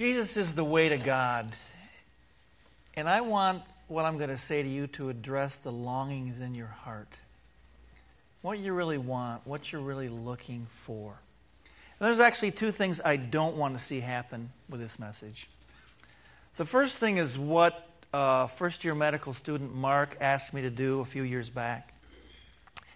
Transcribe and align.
Jesus 0.00 0.38
is 0.38 0.54
the 0.54 0.64
way 0.64 0.88
to 0.88 0.96
God. 0.96 1.54
And 2.94 3.06
I 3.06 3.20
want 3.20 3.62
what 3.86 4.06
I'm 4.06 4.16
going 4.16 4.30
to 4.30 4.38
say 4.38 4.62
to 4.62 4.66
you 4.66 4.86
to 4.86 5.10
address 5.10 5.58
the 5.58 5.70
longings 5.70 6.40
in 6.40 6.54
your 6.54 6.68
heart. 6.68 7.18
What 8.40 8.58
you 8.58 8.72
really 8.72 8.96
want, 8.96 9.46
what 9.46 9.70
you're 9.70 9.82
really 9.82 10.08
looking 10.08 10.66
for. 10.70 11.10
And 11.66 12.06
there's 12.06 12.18
actually 12.18 12.52
two 12.52 12.70
things 12.70 13.02
I 13.04 13.16
don't 13.16 13.58
want 13.58 13.76
to 13.76 13.84
see 13.84 14.00
happen 14.00 14.52
with 14.70 14.80
this 14.80 14.98
message. 14.98 15.50
The 16.56 16.64
first 16.64 16.96
thing 16.96 17.18
is 17.18 17.38
what 17.38 17.86
uh, 18.14 18.46
first 18.46 18.84
year 18.84 18.94
medical 18.94 19.34
student 19.34 19.74
Mark 19.74 20.16
asked 20.18 20.54
me 20.54 20.62
to 20.62 20.70
do 20.70 21.00
a 21.00 21.04
few 21.04 21.24
years 21.24 21.50
back. 21.50 21.92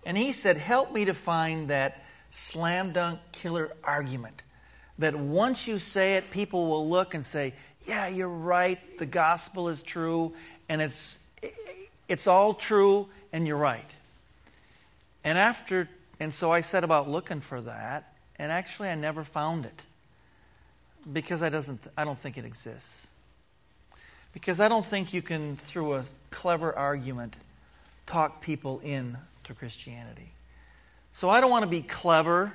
And 0.06 0.16
he 0.16 0.32
said, 0.32 0.56
Help 0.56 0.90
me 0.90 1.04
to 1.04 1.12
find 1.12 1.68
that 1.68 2.02
slam 2.30 2.92
dunk 2.92 3.20
killer 3.30 3.72
argument 3.84 4.40
that 4.98 5.16
once 5.16 5.66
you 5.66 5.78
say 5.78 6.16
it, 6.16 6.30
people 6.30 6.66
will 6.66 6.88
look 6.88 7.14
and 7.14 7.24
say, 7.24 7.54
Yeah, 7.86 8.08
you're 8.08 8.28
right, 8.28 8.78
the 8.98 9.06
gospel 9.06 9.68
is 9.68 9.82
true, 9.82 10.32
and 10.68 10.80
it's, 10.80 11.18
it's 12.08 12.26
all 12.26 12.54
true, 12.54 13.08
and 13.32 13.46
you're 13.46 13.56
right. 13.56 13.90
And 15.24 15.38
after, 15.38 15.88
and 16.20 16.32
so 16.32 16.52
I 16.52 16.60
set 16.60 16.84
about 16.84 17.08
looking 17.08 17.40
for 17.40 17.60
that, 17.62 18.14
and 18.38 18.52
actually 18.52 18.88
I 18.88 18.94
never 18.94 19.24
found 19.24 19.64
it 19.64 19.84
because 21.10 21.42
I, 21.42 21.48
doesn't, 21.48 21.80
I 21.96 22.04
don't 22.04 22.18
think 22.18 22.38
it 22.38 22.44
exists. 22.44 23.06
Because 24.32 24.60
I 24.60 24.68
don't 24.68 24.84
think 24.84 25.12
you 25.12 25.22
can, 25.22 25.56
through 25.56 25.94
a 25.94 26.04
clever 26.30 26.76
argument, 26.76 27.36
talk 28.06 28.40
people 28.40 28.80
in 28.82 29.16
to 29.44 29.54
Christianity. 29.54 30.32
So 31.12 31.28
I 31.28 31.40
don't 31.40 31.50
want 31.50 31.64
to 31.64 31.70
be 31.70 31.82
clever. 31.82 32.52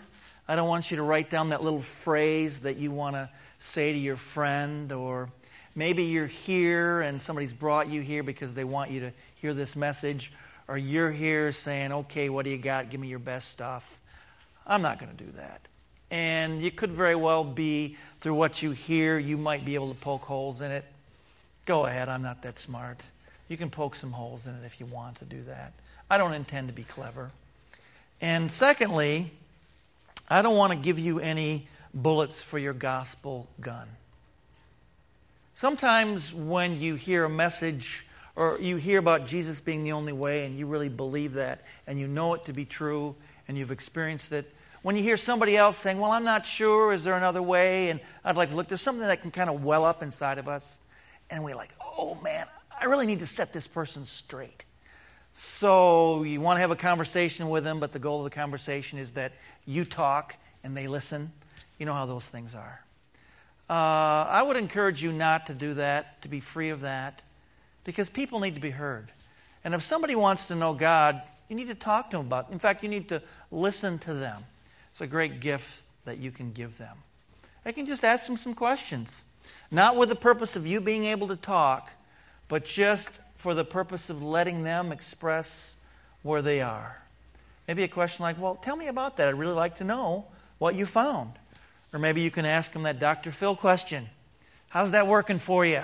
I 0.50 0.56
don't 0.56 0.68
want 0.68 0.90
you 0.90 0.98
to 0.98 1.04
write 1.04 1.30
down 1.30 1.50
that 1.50 1.64
little 1.64 1.80
phrase 1.80 2.62
that 2.62 2.78
you 2.78 2.90
want 2.90 3.16
to 3.16 3.30
say 3.60 3.94
to 3.94 4.00
your 4.00 4.16
friend, 4.16 4.92
or 4.92 5.30
maybe 5.76 6.06
you're 6.06 6.26
here 6.26 7.02
and 7.02 7.22
somebody's 7.22 7.54
brought 7.54 7.88
you 7.88 8.02
here 8.02 8.24
because 8.24 8.56
they 8.56 8.64
want 8.64 8.90
you 8.90 9.02
to 9.02 9.14
hear 9.36 9.54
this 9.54 9.76
message, 9.76 10.34
or 10.68 10.76
you're 10.76 11.12
here 11.12 11.52
saying, 11.52 11.92
okay, 11.92 12.30
what 12.30 12.46
do 12.46 12.50
you 12.50 12.58
got? 12.58 12.90
Give 12.90 13.00
me 13.00 13.10
your 13.10 13.20
best 13.20 13.50
stuff. 13.50 14.00
I'm 14.66 14.82
not 14.82 14.98
going 14.98 15.16
to 15.16 15.24
do 15.24 15.32
that. 15.34 15.62
And 16.10 16.64
you 16.64 16.72
could 16.72 16.94
very 16.94 17.16
well 17.16 17.44
be, 17.44 17.98
through 18.20 18.34
what 18.34 18.64
you 18.64 18.72
hear, 18.72 19.20
you 19.20 19.38
might 19.38 19.64
be 19.64 19.76
able 19.76 19.90
to 19.90 20.00
poke 20.00 20.24
holes 20.24 20.62
in 20.62 20.72
it. 20.72 20.84
Go 21.68 21.86
ahead, 21.86 22.10
I'm 22.10 22.24
not 22.24 22.42
that 22.42 22.58
smart. 22.58 23.04
You 23.50 23.58
can 23.58 23.70
poke 23.70 23.94
some 23.94 24.14
holes 24.14 24.48
in 24.48 24.56
it 24.56 24.66
if 24.66 24.80
you 24.80 24.88
want 24.88 25.20
to 25.20 25.26
do 25.26 25.44
that. 25.44 25.74
I 26.10 26.18
don't 26.18 26.34
intend 26.34 26.70
to 26.70 26.74
be 26.74 26.86
clever. 26.86 27.30
And 28.20 28.52
secondly, 28.52 29.30
I 30.30 30.42
don't 30.42 30.58
want 30.58 30.74
to 30.74 30.78
give 30.78 31.00
you 31.00 31.20
any 31.20 31.68
bullets 31.94 32.42
for 32.42 32.60
your 32.60 32.74
gospel 32.74 33.50
gun. 33.60 33.88
Sometimes 35.54 36.34
when 36.34 36.80
you 36.80 36.96
hear 36.96 37.26
a 37.26 37.30
message 37.30 38.06
or 38.36 38.58
you 38.62 38.78
hear 38.78 39.00
about 39.00 39.26
Jesus 39.26 39.60
being 39.60 39.84
the 39.84 39.92
only 39.92 40.14
way 40.14 40.46
and 40.46 40.58
you 40.58 40.68
really 40.68 40.90
believe 40.90 41.34
that 41.34 41.62
and 41.88 42.00
you 42.00 42.08
know 42.08 42.34
it 42.36 42.46
to 42.46 42.54
be 42.54 42.64
true 42.64 43.16
and 43.48 43.58
you've 43.58 43.72
experienced 43.72 44.32
it, 44.32 44.54
when 44.82 44.96
you 44.96 45.04
hear 45.04 45.18
somebody 45.18 45.58
else 45.58 45.78
saying, 45.78 46.00
Well, 46.00 46.12
I'm 46.12 46.24
not 46.24 46.46
sure, 46.46 46.94
is 46.94 47.04
there 47.04 47.16
another 47.16 47.42
way? 47.42 47.90
And 47.90 48.00
I'd 48.24 48.38
like 48.38 48.50
to 48.50 48.56
look, 48.56 48.70
there's 48.70 48.82
something 48.82 49.06
that 49.06 49.22
can 49.22 49.32
kind 49.32 49.50
of 49.50 49.64
well 49.64 49.84
up 49.84 50.02
inside 50.02 50.38
of 50.38 50.48
us 50.48 50.80
and 51.30 51.44
we're 51.44 51.56
like, 51.56 51.72
oh 51.82 52.20
man, 52.24 52.48
I 52.80 52.86
really 52.86 53.06
need 53.06 53.20
to 53.20 53.28
set 53.28 53.54
this 53.54 53.68
person 53.68 54.06
straight. 54.06 54.66
So 55.42 56.24
you 56.24 56.42
want 56.42 56.58
to 56.58 56.62
have 56.62 56.72
a 56.72 56.76
conversation 56.76 57.48
with 57.48 57.64
them, 57.64 57.80
but 57.80 57.94
the 57.94 58.00
goal 58.00 58.18
of 58.18 58.24
the 58.26 58.36
conversation 58.36 59.00
is 59.00 59.14
that 59.14 59.32
you 59.66 59.86
talk 59.86 60.36
and 60.66 60.76
they 60.76 60.88
listen. 60.88 61.32
You 61.78 61.86
know 61.86 61.94
how 61.94 62.06
those 62.06 62.28
things 62.28 62.54
are. 62.54 62.84
Uh, 63.70 64.28
I 64.30 64.44
would 64.44 64.58
encourage 64.58 65.02
you 65.02 65.14
not 65.14 65.46
to 65.46 65.54
do 65.54 65.76
that, 65.76 66.22
to 66.24 66.28
be 66.28 66.42
free 66.42 66.72
of 66.72 66.82
that, 66.82 67.22
because 67.86 68.10
people 68.10 68.42
need 68.42 68.56
to 68.56 68.60
be 68.60 68.72
heard. 68.72 69.14
And 69.64 69.74
if 69.74 69.82
somebody 69.82 70.14
wants 70.14 70.48
to 70.48 70.56
know 70.56 70.74
God, 70.74 71.22
you 71.48 71.56
need 71.56 71.70
to 71.70 71.76
talk 71.76 72.10
to 72.12 72.18
them 72.18 72.26
about 72.26 72.50
it. 72.50 72.54
In 72.54 72.60
fact, 72.60 72.84
you 72.84 72.90
need 72.90 73.08
to 73.08 73.22
listen 73.50 73.98
to 74.00 74.14
them. 74.14 74.44
It's 74.90 75.00
a 75.00 75.08
great 75.08 75.40
gift 75.40 75.86
that 76.04 76.18
you 76.18 76.32
can 76.32 76.52
give 76.52 76.78
them. 76.78 76.98
I 77.66 77.72
can 77.72 77.86
just 77.86 78.04
ask 78.04 78.28
them 78.28 78.36
some 78.36 78.54
questions. 78.54 79.26
Not 79.72 79.96
with 79.96 80.10
the 80.10 80.16
purpose 80.16 80.58
of 80.58 80.68
you 80.68 80.82
being 80.82 81.06
able 81.06 81.30
to 81.30 81.38
talk, 81.38 81.92
but 82.50 82.66
just 82.66 83.20
for 83.40 83.54
the 83.54 83.64
purpose 83.64 84.10
of 84.10 84.22
letting 84.22 84.64
them 84.64 84.92
express 84.92 85.76
where 86.24 86.42
they 86.42 86.62
are. 86.62 87.02
Maybe 87.68 87.84
a 87.84 87.88
question 87.88 88.24
like, 88.24 88.40
Well, 88.40 88.56
tell 88.56 88.76
me 88.76 88.88
about 88.88 89.18
that. 89.18 89.30
I'd 89.30 89.36
really 89.36 89.54
like 89.54 89.78
to 89.78 89.84
know 89.84 90.26
what 90.60 90.76
you 90.76 90.86
found. 90.86 91.32
Or 91.92 92.00
maybe 92.00 92.22
you 92.22 92.30
can 92.30 92.46
ask 92.46 92.74
them 92.74 92.84
that 92.84 93.00
Dr. 93.00 93.32
Phil 93.32 93.56
question 93.56 94.10
How's 94.68 94.92
that 94.92 95.08
working 95.08 95.40
for 95.40 95.66
you? 95.66 95.84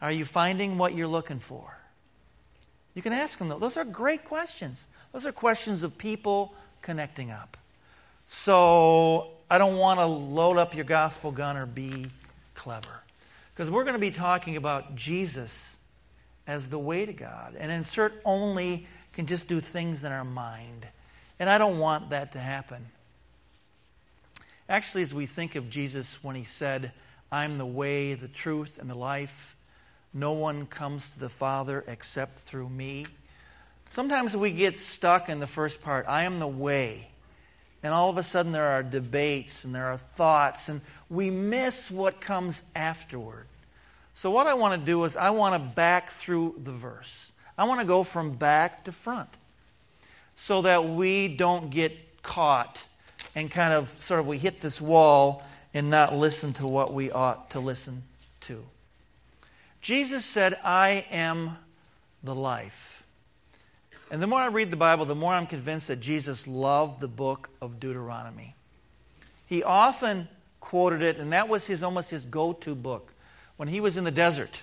Are 0.00 0.12
you 0.12 0.24
finding 0.24 0.78
what 0.78 0.94
you're 0.94 1.08
looking 1.08 1.40
for? 1.40 1.76
You 2.94 3.02
can 3.02 3.12
ask 3.12 3.38
them 3.38 3.48
those. 3.48 3.60
Those 3.60 3.76
are 3.76 3.84
great 3.84 4.24
questions. 4.24 4.86
Those 5.12 5.26
are 5.26 5.32
questions 5.32 5.82
of 5.82 5.98
people 5.98 6.54
connecting 6.80 7.30
up. 7.30 7.56
So 8.28 9.30
I 9.50 9.58
don't 9.58 9.78
want 9.78 9.98
to 9.98 10.06
load 10.06 10.58
up 10.58 10.74
your 10.74 10.84
gospel 10.84 11.32
gun 11.32 11.56
or 11.56 11.66
be 11.66 12.06
clever. 12.54 13.02
Because 13.52 13.70
we're 13.70 13.84
going 13.84 13.94
to 13.94 14.00
be 14.00 14.10
talking 14.10 14.56
about 14.56 14.94
Jesus 14.94 15.76
as 16.46 16.68
the 16.68 16.78
way 16.78 17.06
to 17.06 17.12
God. 17.12 17.54
And 17.58 17.70
insert 17.70 18.20
only 18.24 18.86
can 19.12 19.26
just 19.26 19.48
do 19.48 19.60
things 19.60 20.04
in 20.04 20.12
our 20.12 20.24
mind. 20.24 20.86
And 21.38 21.48
I 21.50 21.58
don't 21.58 21.78
want 21.78 22.10
that 22.10 22.32
to 22.32 22.38
happen. 22.38 22.86
Actually, 24.68 25.02
as 25.02 25.12
we 25.12 25.26
think 25.26 25.54
of 25.54 25.70
Jesus 25.70 26.22
when 26.22 26.36
he 26.36 26.44
said, 26.44 26.92
I'm 27.30 27.58
the 27.58 27.66
way, 27.66 28.14
the 28.14 28.28
truth, 28.28 28.78
and 28.78 28.88
the 28.88 28.94
life, 28.94 29.56
no 30.14 30.32
one 30.32 30.66
comes 30.66 31.10
to 31.10 31.18
the 31.18 31.28
Father 31.28 31.84
except 31.86 32.40
through 32.40 32.68
me. 32.68 33.06
Sometimes 33.90 34.36
we 34.36 34.50
get 34.50 34.78
stuck 34.78 35.28
in 35.28 35.40
the 35.40 35.46
first 35.46 35.82
part 35.82 36.06
I 36.08 36.24
am 36.24 36.38
the 36.38 36.46
way. 36.46 37.08
And 37.82 37.92
all 37.92 38.08
of 38.08 38.16
a 38.16 38.22
sudden, 38.22 38.52
there 38.52 38.68
are 38.68 38.82
debates 38.82 39.64
and 39.64 39.74
there 39.74 39.86
are 39.86 39.98
thoughts, 39.98 40.68
and 40.68 40.80
we 41.10 41.30
miss 41.30 41.90
what 41.90 42.20
comes 42.20 42.62
afterward. 42.76 43.46
So, 44.14 44.30
what 44.30 44.46
I 44.46 44.54
want 44.54 44.80
to 44.80 44.86
do 44.86 45.04
is, 45.04 45.16
I 45.16 45.30
want 45.30 45.54
to 45.54 45.74
back 45.74 46.10
through 46.10 46.56
the 46.62 46.72
verse. 46.72 47.32
I 47.56 47.64
want 47.64 47.80
to 47.80 47.86
go 47.86 48.04
from 48.04 48.32
back 48.32 48.84
to 48.84 48.92
front 48.92 49.28
so 50.34 50.62
that 50.62 50.84
we 50.88 51.28
don't 51.28 51.70
get 51.70 52.22
caught 52.22 52.86
and 53.34 53.50
kind 53.50 53.72
of 53.72 53.88
sort 54.00 54.20
of 54.20 54.26
we 54.26 54.38
hit 54.38 54.60
this 54.60 54.80
wall 54.80 55.42
and 55.74 55.90
not 55.90 56.14
listen 56.14 56.52
to 56.54 56.66
what 56.66 56.92
we 56.92 57.10
ought 57.10 57.50
to 57.50 57.60
listen 57.60 58.02
to. 58.42 58.64
Jesus 59.80 60.24
said, 60.24 60.58
I 60.62 61.06
am 61.10 61.56
the 62.22 62.34
life. 62.34 63.06
And 64.10 64.22
the 64.22 64.26
more 64.26 64.40
I 64.40 64.46
read 64.46 64.70
the 64.70 64.76
Bible, 64.76 65.06
the 65.06 65.14
more 65.14 65.32
I'm 65.32 65.46
convinced 65.46 65.88
that 65.88 66.00
Jesus 66.00 66.46
loved 66.46 67.00
the 67.00 67.08
book 67.08 67.48
of 67.60 67.80
Deuteronomy. 67.80 68.54
He 69.46 69.62
often 69.62 70.28
quoted 70.60 71.02
it, 71.02 71.16
and 71.16 71.32
that 71.32 71.48
was 71.48 71.66
his 71.66 71.82
almost 71.82 72.10
his 72.10 72.26
go-to 72.26 72.74
book 72.74 73.11
when 73.62 73.68
he 73.68 73.78
was 73.78 73.96
in 73.96 74.02
the 74.02 74.10
desert. 74.10 74.60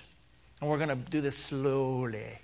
And 0.60 0.68
we're 0.68 0.76
going 0.76 0.90
to 0.90 0.94
do 0.94 1.22
this 1.22 1.34
slowly. 1.34 2.38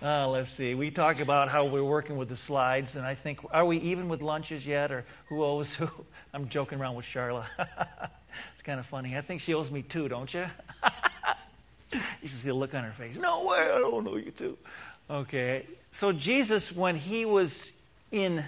uh, 0.00 0.28
let's 0.30 0.52
see. 0.52 0.76
We 0.76 0.92
talk 0.92 1.18
about 1.18 1.48
how 1.48 1.64
we're 1.64 1.82
working 1.82 2.16
with 2.16 2.28
the 2.28 2.36
slides, 2.36 2.94
and 2.94 3.04
I 3.04 3.16
think, 3.16 3.40
are 3.50 3.66
we 3.66 3.78
even 3.78 4.08
with 4.08 4.22
lunches 4.22 4.64
yet, 4.64 4.92
or 4.92 5.04
who 5.26 5.42
owes 5.42 5.74
who? 5.74 5.90
I'm 6.32 6.48
joking 6.48 6.78
around 6.78 6.94
with 6.94 7.04
Charla. 7.04 7.46
it's 7.58 8.62
kind 8.62 8.78
of 8.78 8.86
funny. 8.86 9.16
I 9.16 9.22
think 9.22 9.40
she 9.40 9.54
owes 9.54 9.72
me 9.72 9.82
two, 9.82 10.08
don't 10.08 10.32
you? 10.32 10.46
you 11.92 12.00
should 12.20 12.30
see 12.30 12.48
the 12.48 12.54
look 12.54 12.76
on 12.76 12.84
her 12.84 12.92
face. 12.92 13.18
No 13.18 13.44
way, 13.44 13.58
I 13.58 13.80
don't 13.80 14.04
know 14.04 14.14
you 14.14 14.30
too. 14.30 14.56
Okay. 15.10 15.66
So 15.90 16.12
Jesus, 16.12 16.70
when 16.70 16.94
he 16.94 17.24
was 17.24 17.72
in, 18.12 18.44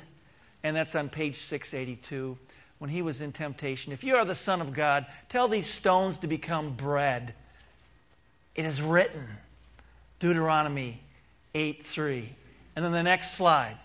and 0.62 0.76
that's 0.76 0.94
on 0.94 1.08
page 1.08 1.34
682, 1.34 2.38
when 2.84 2.90
he 2.90 3.00
was 3.00 3.22
in 3.22 3.32
temptation, 3.32 3.94
if 3.94 4.04
you 4.04 4.14
are 4.14 4.26
the 4.26 4.34
Son 4.34 4.60
of 4.60 4.74
God, 4.74 5.06
tell 5.30 5.48
these 5.48 5.66
stones 5.66 6.18
to 6.18 6.26
become 6.26 6.74
bread. 6.74 7.32
It 8.54 8.66
is 8.66 8.82
written. 8.82 9.26
Deuteronomy 10.18 11.00
8 11.54 11.82
3. 11.86 12.28
And 12.76 12.84
then 12.84 12.92
the 12.92 13.02
next 13.02 13.38
slide. 13.38 13.78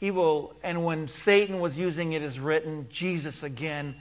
He 0.00 0.10
will, 0.10 0.54
and 0.62 0.82
when 0.82 1.08
Satan 1.08 1.60
was 1.60 1.78
using 1.78 2.14
it 2.14 2.22
as 2.22 2.40
written, 2.40 2.86
Jesus 2.88 3.42
again 3.42 3.94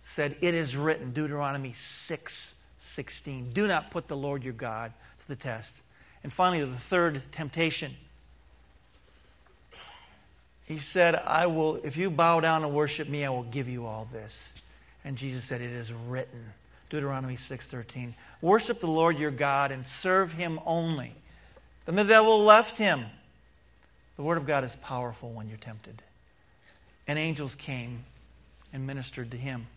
said, 0.00 0.36
It 0.40 0.54
is 0.54 0.76
written. 0.76 1.10
Deuteronomy 1.10 1.72
6 1.72 2.54
16. 2.78 3.50
Do 3.52 3.66
not 3.66 3.90
put 3.90 4.06
the 4.06 4.16
Lord 4.16 4.44
your 4.44 4.52
God 4.52 4.92
to 5.22 5.26
the 5.26 5.34
test. 5.34 5.82
And 6.22 6.32
finally, 6.32 6.64
the 6.64 6.76
third 6.76 7.20
temptation. 7.32 7.96
He 10.68 10.76
said, 10.76 11.14
I 11.14 11.46
will, 11.46 11.76
if 11.76 11.96
you 11.96 12.10
bow 12.10 12.40
down 12.40 12.62
and 12.62 12.74
worship 12.74 13.08
me, 13.08 13.24
I 13.24 13.30
will 13.30 13.44
give 13.44 13.70
you 13.70 13.86
all 13.86 14.06
this. 14.12 14.52
And 15.02 15.16
Jesus 15.16 15.44
said, 15.44 15.62
It 15.62 15.72
is 15.72 15.94
written. 15.94 16.52
Deuteronomy 16.90 17.36
6:13. 17.36 18.12
Worship 18.42 18.80
the 18.80 18.86
Lord 18.86 19.18
your 19.18 19.30
God 19.30 19.72
and 19.72 19.86
serve 19.86 20.32
him 20.32 20.60
only. 20.66 21.14
Then 21.86 21.94
the 21.94 22.04
devil 22.04 22.44
left 22.44 22.76
him. 22.76 23.06
The 24.16 24.22
word 24.22 24.36
of 24.36 24.46
God 24.46 24.62
is 24.62 24.76
powerful 24.76 25.30
when 25.30 25.48
you're 25.48 25.56
tempted. 25.56 26.02
And 27.06 27.18
angels 27.18 27.54
came 27.54 28.04
and 28.70 28.86
ministered 28.86 29.30
to 29.30 29.38
him. 29.38 29.68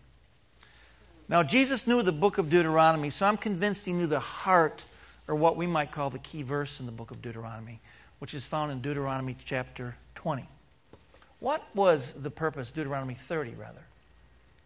Now, 1.29 1.41
Jesus 1.41 1.87
knew 1.87 2.01
the 2.01 2.11
book 2.11 2.37
of 2.37 2.49
Deuteronomy, 2.49 3.09
so 3.09 3.25
I'm 3.25 3.37
convinced 3.37 3.85
he 3.85 3.93
knew 3.93 4.07
the 4.07 4.19
heart, 4.19 4.83
or 5.29 5.35
what 5.35 5.55
we 5.55 5.67
might 5.67 5.93
call 5.93 6.09
the 6.09 6.19
key 6.19 6.43
verse 6.43 6.81
in 6.81 6.85
the 6.85 6.91
book 6.91 7.11
of 7.11 7.21
Deuteronomy, 7.21 7.79
which 8.19 8.33
is 8.33 8.45
found 8.45 8.73
in 8.73 8.81
Deuteronomy 8.81 9.37
chapter 9.45 9.95
20. 10.15 10.49
What 11.41 11.63
was 11.73 12.13
the 12.13 12.29
purpose, 12.29 12.71
Deuteronomy 12.71 13.15
30, 13.15 13.55
rather, 13.55 13.81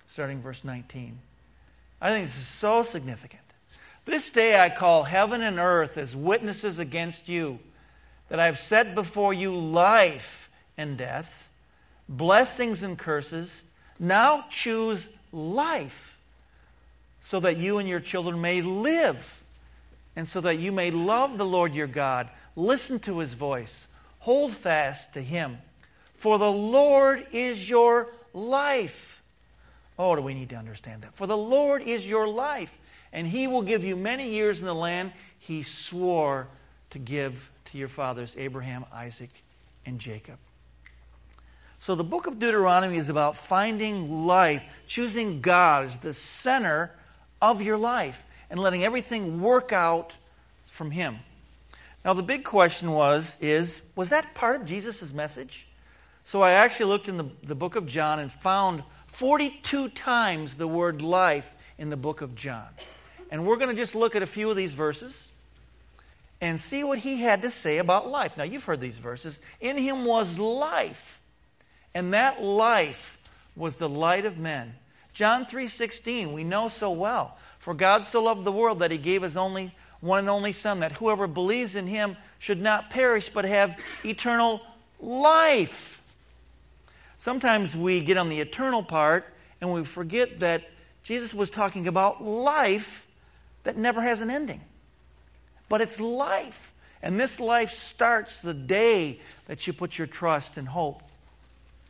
starting 0.07 0.41
verse 0.41 0.63
19? 0.65 1.17
I 2.01 2.09
think 2.09 2.25
this 2.25 2.37
is 2.37 2.45
so 2.45 2.83
significant. 2.83 3.41
This 4.03 4.29
day 4.29 4.59
I 4.59 4.69
call 4.69 5.05
heaven 5.05 5.41
and 5.41 5.57
earth 5.57 5.97
as 5.97 6.17
witnesses 6.17 6.77
against 6.77 7.29
you 7.29 7.59
that 8.27 8.41
I 8.41 8.47
have 8.47 8.59
set 8.59 8.93
before 8.93 9.33
you 9.33 9.55
life 9.55 10.49
and 10.77 10.97
death, 10.97 11.49
blessings 12.09 12.83
and 12.83 12.99
curses. 12.99 13.63
Now 13.97 14.45
choose 14.49 15.07
life 15.31 16.17
so 17.21 17.39
that 17.39 17.55
you 17.55 17.77
and 17.77 17.87
your 17.87 18.01
children 18.01 18.41
may 18.41 18.61
live 18.61 19.41
and 20.13 20.27
so 20.27 20.41
that 20.41 20.59
you 20.59 20.73
may 20.73 20.91
love 20.91 21.37
the 21.37 21.45
Lord 21.45 21.73
your 21.73 21.87
God, 21.87 22.29
listen 22.57 22.99
to 22.99 23.19
his 23.19 23.33
voice, 23.33 23.87
hold 24.19 24.51
fast 24.51 25.13
to 25.13 25.21
him. 25.21 25.59
For 26.25 26.39
the 26.39 26.51
Lord 26.51 27.23
is 27.33 27.69
your 27.69 28.07
life. 28.33 29.21
Oh, 29.99 30.15
do 30.15 30.23
we 30.23 30.33
need 30.33 30.49
to 30.49 30.55
understand 30.55 31.03
that? 31.03 31.13
For 31.13 31.27
the 31.27 31.37
Lord 31.37 31.83
is 31.83 32.09
your 32.09 32.27
life, 32.27 32.75
and 33.13 33.27
he 33.27 33.45
will 33.45 33.61
give 33.61 33.83
you 33.83 33.95
many 33.95 34.27
years 34.31 34.59
in 34.59 34.65
the 34.65 34.73
land 34.73 35.11
he 35.37 35.61
swore 35.61 36.47
to 36.89 36.97
give 36.97 37.51
to 37.65 37.77
your 37.77 37.89
fathers, 37.89 38.35
Abraham, 38.39 38.85
Isaac, 38.91 39.29
and 39.85 39.99
Jacob. 39.99 40.39
So 41.77 41.93
the 41.93 42.03
book 42.03 42.25
of 42.25 42.39
Deuteronomy 42.39 42.97
is 42.97 43.09
about 43.09 43.37
finding 43.37 44.25
life, 44.25 44.63
choosing 44.87 45.41
God 45.41 45.85
as 45.85 45.99
the 45.99 46.11
center 46.11 46.89
of 47.39 47.61
your 47.61 47.77
life, 47.77 48.25
and 48.49 48.59
letting 48.59 48.83
everything 48.83 49.41
work 49.43 49.71
out 49.71 50.13
from 50.65 50.89
him. 50.89 51.17
Now 52.03 52.15
the 52.15 52.23
big 52.23 52.43
question 52.43 52.93
was 52.93 53.37
is 53.41 53.83
was 53.95 54.09
that 54.09 54.33
part 54.33 54.59
of 54.59 54.65
Jesus' 54.65 55.13
message? 55.13 55.67
So 56.25 56.41
I 56.41 56.53
actually 56.53 56.87
looked 56.87 57.07
in 57.07 57.17
the, 57.17 57.27
the 57.43 57.53
book 57.53 57.75
of 57.75 57.85
John 57.85 58.17
and 58.17 58.31
found 58.31 58.81
42 59.05 59.89
times 59.89 60.55
the 60.55 60.67
word 60.67 61.03
life 61.03 61.55
in 61.77 61.91
the 61.91 61.97
book 61.97 62.21
of 62.21 62.33
John. 62.33 62.67
And 63.29 63.45
we're 63.45 63.57
going 63.57 63.69
to 63.69 63.75
just 63.75 63.93
look 63.93 64.15
at 64.15 64.23
a 64.23 64.27
few 64.27 64.49
of 64.49 64.55
these 64.55 64.73
verses 64.73 65.29
and 66.41 66.59
see 66.59 66.83
what 66.83 66.97
he 66.97 67.21
had 67.21 67.43
to 67.43 67.51
say 67.51 67.77
about 67.77 68.09
life. 68.09 68.37
Now, 68.37 68.43
you've 68.43 68.63
heard 68.63 68.81
these 68.81 68.97
verses. 68.97 69.39
In 69.61 69.77
him 69.77 70.03
was 70.03 70.39
life, 70.39 71.21
and 71.93 72.11
that 72.15 72.41
life 72.41 73.19
was 73.55 73.77
the 73.77 73.87
light 73.87 74.25
of 74.25 74.39
men. 74.39 74.73
John 75.13 75.45
3:16, 75.45 76.33
we 76.33 76.43
know 76.43 76.69
so 76.69 76.89
well. 76.89 77.37
For 77.59 77.75
God 77.75 78.03
so 78.03 78.23
loved 78.23 78.45
the 78.45 78.51
world 78.51 78.79
that 78.79 78.89
he 78.89 78.97
gave 78.97 79.21
his 79.21 79.37
only 79.37 79.75
one 79.99 80.19
and 80.19 80.29
only 80.29 80.53
son 80.53 80.79
that 80.79 80.93
whoever 80.93 81.27
believes 81.27 81.75
in 81.75 81.85
him 81.85 82.17
should 82.39 82.63
not 82.63 82.89
perish 82.89 83.29
but 83.29 83.45
have 83.45 83.79
eternal 84.03 84.61
life. 84.99 86.01
Sometimes 87.17 87.75
we 87.75 88.01
get 88.01 88.17
on 88.17 88.29
the 88.29 88.39
eternal 88.39 88.83
part 88.83 89.33
and 89.61 89.71
we 89.71 89.83
forget 89.83 90.39
that 90.39 90.69
Jesus 91.03 91.33
was 91.33 91.49
talking 91.49 91.87
about 91.87 92.23
life 92.23 93.07
that 93.63 93.77
never 93.77 94.01
has 94.01 94.21
an 94.21 94.29
ending 94.29 94.61
but 95.69 95.81
it's 95.81 95.99
life. 95.99 96.73
And 97.01 97.19
this 97.19 97.39
life 97.39 97.71
starts 97.71 98.41
the 98.41 98.53
day 98.53 99.19
that 99.47 99.67
you 99.67 99.73
put 99.73 99.97
your 99.97 100.07
trust 100.07 100.57
and 100.57 100.67
hope 100.67 101.01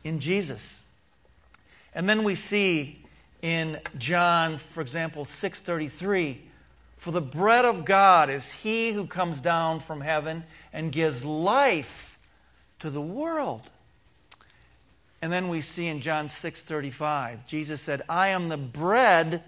in 0.04 0.20
Jesus. 0.20 0.82
And 1.94 2.08
then 2.08 2.24
we 2.24 2.34
see 2.34 3.02
in 3.42 3.80
John, 3.96 4.58
for 4.58 4.80
example, 4.80 5.24
6:33, 5.24 6.42
for 6.98 7.10
the 7.10 7.20
bread 7.20 7.64
of 7.64 7.84
God 7.84 8.28
is 8.28 8.52
he 8.52 8.92
who 8.92 9.06
comes 9.06 9.40
down 9.40 9.80
from 9.80 10.00
heaven 10.00 10.44
and 10.72 10.92
gives 10.92 11.24
life 11.24 12.18
to 12.78 12.90
the 12.90 13.00
world. 13.00 13.70
And 15.22 15.32
then 15.32 15.48
we 15.48 15.60
see 15.60 15.86
in 15.86 16.00
John 16.00 16.28
6:35, 16.28 17.46
Jesus 17.46 17.80
said, 17.80 18.02
"I 18.08 18.28
am 18.28 18.48
the 18.48 18.56
bread 18.56 19.42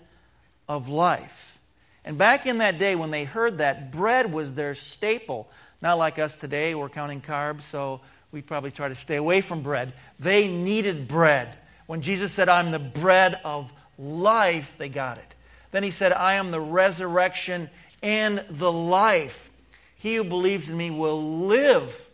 of 0.69 0.89
life." 0.89 1.61
And 2.05 2.17
back 2.17 2.47
in 2.47 2.59
that 2.59 2.79
day, 2.79 2.95
when 2.95 3.11
they 3.11 3.25
heard 3.25 3.59
that, 3.59 3.93
bread 3.93 4.33
was 4.33 4.55
their 4.55 4.75
staple. 4.75 5.51
Not 5.83 5.99
like 5.99 6.19
us 6.19 6.35
today, 6.35 6.75
we're 6.75 6.89
counting 6.89 7.21
carbs, 7.21 7.63
so 7.63 8.01
we 8.33 8.43
probably 8.43 8.71
try 8.71 8.89
to 8.89 8.95
stay 8.95 9.17
away 9.17 9.41
from 9.41 9.63
bread. 9.63 9.93
They 10.19 10.49
needed 10.49 11.07
bread. 11.07 11.57
When 11.87 12.03
Jesus 12.03 12.33
said, 12.33 12.49
I'm 12.49 12.71
the 12.71 12.79
bread 12.79 13.41
of 13.45 13.73
life, 13.99 14.77
they 14.79 14.89
got 14.89 15.19
it. 15.19 15.35
Then 15.71 15.83
he 15.83 15.91
said, 15.91 16.13
I 16.13 16.35
am 16.35 16.51
the 16.51 16.61
resurrection 16.61 17.71
and 18.03 18.45
the 18.51 18.73
life. 18.73 19.51
He 19.97 20.17
who 20.17 20.25
believes 20.25 20.71
in 20.71 20.77
me 20.77 20.91
will 20.91 21.47
live 21.47 22.09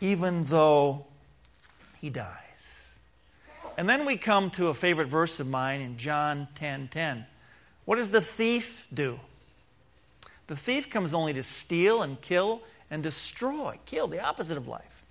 even 0.00 0.44
though 0.44 1.06
he 2.00 2.10
dies. 2.10 2.43
And 3.76 3.88
then 3.88 4.06
we 4.06 4.16
come 4.16 4.50
to 4.52 4.68
a 4.68 4.74
favorite 4.74 5.08
verse 5.08 5.40
of 5.40 5.48
mine 5.48 5.80
in 5.80 5.96
John 5.96 6.48
10 6.54 6.88
10. 6.88 7.26
What 7.84 7.96
does 7.96 8.10
the 8.10 8.20
thief 8.20 8.86
do? 8.92 9.20
The 10.46 10.56
thief 10.56 10.90
comes 10.90 11.14
only 11.14 11.32
to 11.34 11.42
steal 11.42 12.02
and 12.02 12.20
kill 12.20 12.62
and 12.90 13.02
destroy, 13.02 13.78
kill, 13.86 14.06
the 14.06 14.20
opposite 14.20 14.56
of 14.56 14.68
life. 14.68 15.02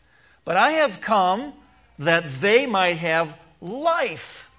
But 0.46 0.58
I 0.58 0.72
have 0.72 1.02
come 1.02 1.54
that 2.00 2.30
they 2.42 2.66
might 2.66 2.98
have 2.98 3.34
life 3.62 4.50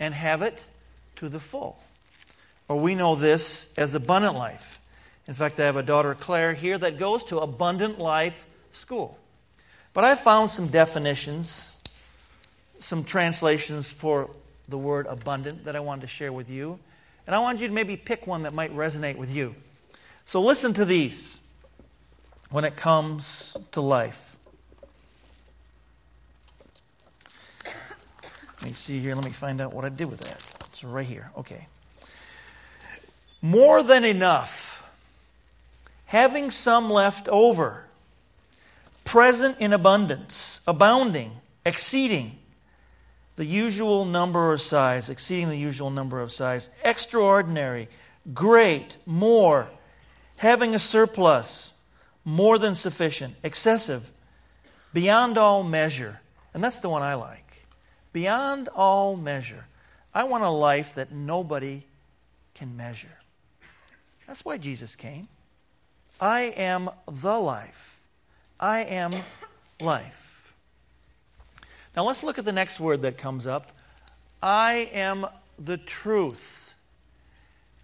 and 0.00 0.12
have 0.14 0.42
it 0.42 0.58
to 1.16 1.28
the 1.28 1.40
full. 1.40 1.78
Or 2.68 2.78
we 2.78 2.94
know 2.94 3.14
this 3.14 3.68
as 3.76 3.94
abundant 3.94 4.36
life. 4.36 4.80
In 5.26 5.34
fact, 5.34 5.58
I 5.58 5.64
have 5.64 5.76
a 5.76 5.82
daughter, 5.82 6.14
Claire, 6.14 6.52
here 6.54 6.76
that 6.78 6.98
goes 6.98 7.24
to 7.24 7.38
Abundant 7.38 7.98
Life 7.98 8.46
School. 8.72 9.18
But 9.94 10.04
I 10.04 10.16
found 10.16 10.50
some 10.50 10.68
definitions, 10.68 11.73
some 12.84 13.02
translations 13.02 13.90
for 13.90 14.28
the 14.68 14.76
word 14.76 15.06
abundant 15.06 15.64
that 15.64 15.74
I 15.74 15.80
wanted 15.80 16.02
to 16.02 16.06
share 16.06 16.32
with 16.32 16.50
you. 16.50 16.78
And 17.26 17.34
I 17.34 17.38
want 17.38 17.60
you 17.60 17.68
to 17.68 17.72
maybe 17.72 17.96
pick 17.96 18.26
one 18.26 18.42
that 18.42 18.52
might 18.52 18.74
resonate 18.76 19.16
with 19.16 19.34
you. 19.34 19.54
So 20.26 20.42
listen 20.42 20.74
to 20.74 20.84
these 20.84 21.40
when 22.50 22.64
it 22.64 22.76
comes 22.76 23.56
to 23.72 23.80
life. 23.80 24.36
Let 28.60 28.64
me 28.64 28.72
see 28.72 29.00
here. 29.00 29.14
Let 29.14 29.24
me 29.24 29.30
find 29.30 29.62
out 29.62 29.72
what 29.72 29.86
I 29.86 29.88
did 29.88 30.10
with 30.10 30.20
that. 30.20 30.66
It's 30.68 30.84
right 30.84 31.06
here. 31.06 31.30
Okay. 31.38 31.66
More 33.40 33.82
than 33.82 34.04
enough. 34.04 34.86
Having 36.06 36.50
some 36.50 36.90
left 36.90 37.28
over. 37.30 37.86
Present 39.04 39.58
in 39.58 39.72
abundance. 39.72 40.60
Abounding. 40.66 41.32
Exceeding 41.64 42.38
the 43.36 43.44
usual 43.44 44.04
number 44.04 44.52
or 44.52 44.58
size, 44.58 45.08
exceeding 45.08 45.48
the 45.48 45.58
usual 45.58 45.90
number 45.90 46.20
of 46.20 46.30
size, 46.30 46.70
extraordinary, 46.84 47.88
great, 48.32 48.96
more, 49.06 49.68
having 50.36 50.74
a 50.74 50.78
surplus, 50.78 51.72
more 52.24 52.58
than 52.58 52.74
sufficient, 52.74 53.34
excessive, 53.42 54.10
beyond 54.92 55.36
all 55.36 55.62
measure. 55.62 56.20
And 56.52 56.62
that's 56.62 56.80
the 56.80 56.88
one 56.88 57.02
I 57.02 57.14
like. 57.14 57.66
Beyond 58.12 58.68
all 58.68 59.16
measure. 59.16 59.66
I 60.14 60.24
want 60.24 60.44
a 60.44 60.50
life 60.50 60.94
that 60.94 61.10
nobody 61.10 61.82
can 62.54 62.76
measure. 62.76 63.18
That's 64.26 64.44
why 64.44 64.58
Jesus 64.58 64.94
came. 64.94 65.28
I 66.20 66.42
am 66.56 66.88
the 67.10 67.38
life. 67.38 67.98
I 68.60 68.80
am 68.84 69.14
life. 69.80 70.23
Now 71.96 72.04
let's 72.04 72.22
look 72.22 72.38
at 72.38 72.44
the 72.44 72.52
next 72.52 72.80
word 72.80 73.02
that 73.02 73.18
comes 73.18 73.46
up. 73.46 73.70
I 74.42 74.90
am 74.92 75.26
the 75.58 75.76
truth. 75.76 76.74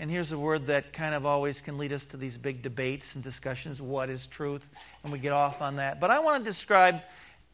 And 0.00 0.10
here's 0.10 0.32
a 0.32 0.38
word 0.38 0.66
that 0.66 0.92
kind 0.92 1.14
of 1.14 1.26
always 1.26 1.60
can 1.60 1.78
lead 1.78 1.92
us 1.92 2.06
to 2.06 2.16
these 2.16 2.38
big 2.38 2.62
debates 2.62 3.14
and 3.14 3.22
discussions 3.22 3.80
what 3.80 4.08
is 4.08 4.26
truth? 4.26 4.68
And 5.04 5.12
we 5.12 5.18
get 5.18 5.32
off 5.32 5.62
on 5.62 5.76
that. 5.76 6.00
But 6.00 6.10
I 6.10 6.20
want 6.20 6.42
to 6.42 6.50
describe 6.50 7.02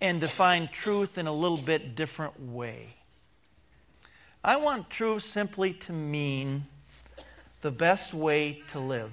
and 0.00 0.20
define 0.20 0.68
truth 0.68 1.18
in 1.18 1.26
a 1.26 1.32
little 1.32 1.58
bit 1.58 1.94
different 1.94 2.40
way. 2.40 2.86
I 4.44 4.56
want 4.56 4.88
truth 4.90 5.24
simply 5.24 5.72
to 5.72 5.92
mean 5.92 6.64
the 7.62 7.70
best 7.70 8.14
way 8.14 8.62
to 8.68 8.78
live. 8.78 9.12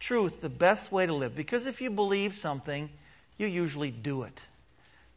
Truth, 0.00 0.40
the 0.40 0.48
best 0.48 0.90
way 0.90 1.06
to 1.06 1.14
live. 1.14 1.36
Because 1.36 1.66
if 1.66 1.80
you 1.80 1.90
believe 1.90 2.34
something, 2.34 2.90
you 3.36 3.46
usually 3.46 3.90
do 3.90 4.24
it. 4.24 4.40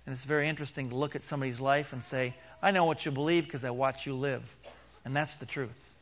And 0.06 0.14
it's 0.14 0.26
very 0.26 0.50
interesting 0.50 0.90
to 0.90 0.96
look 0.96 1.16
at 1.16 1.24
somebody's 1.24 1.62
life 1.62 1.94
and 1.94 2.04
say, 2.04 2.36
I 2.62 2.72
know 2.72 2.86
what 2.86 3.06
you 3.06 3.12
believe 3.12 3.46
because 3.46 3.64
I 3.64 3.70
watch 3.70 4.06
you 4.06 4.16
live. 4.16 4.44
And 5.06 5.16
that's 5.16 5.38
the 5.38 5.46
truth. 5.46 5.94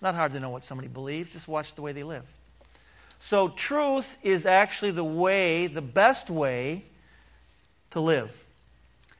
Not 0.00 0.14
hard 0.14 0.32
to 0.32 0.40
know 0.40 0.50
what 0.50 0.64
somebody 0.64 0.88
believes, 0.88 1.32
just 1.32 1.48
watch 1.48 1.74
the 1.74 1.82
way 1.82 1.92
they 1.92 2.02
live. 2.02 2.24
So, 3.18 3.48
truth 3.48 4.18
is 4.22 4.44
actually 4.44 4.90
the 4.90 5.04
way, 5.04 5.66
the 5.66 5.80
best 5.80 6.28
way 6.28 6.84
to 7.90 8.00
live. 8.00 8.44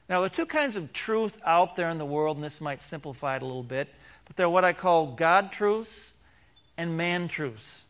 Now, 0.08 0.20
there 0.20 0.26
are 0.26 0.28
two 0.28 0.46
kinds 0.46 0.76
of 0.76 0.92
truth 0.92 1.40
out 1.46 1.76
there 1.76 1.88
in 1.88 1.96
the 1.96 2.04
world, 2.04 2.36
and 2.36 2.44
this 2.44 2.60
might 2.60 2.82
simplify 2.82 3.36
it 3.36 3.42
a 3.42 3.46
little 3.46 3.62
bit, 3.62 3.88
but 4.26 4.36
they're 4.36 4.48
what 4.48 4.64
I 4.64 4.74
call 4.74 5.06
God 5.06 5.52
truths 5.52 6.12
and 6.76 6.96
man 6.96 7.28
truths. 7.28 7.84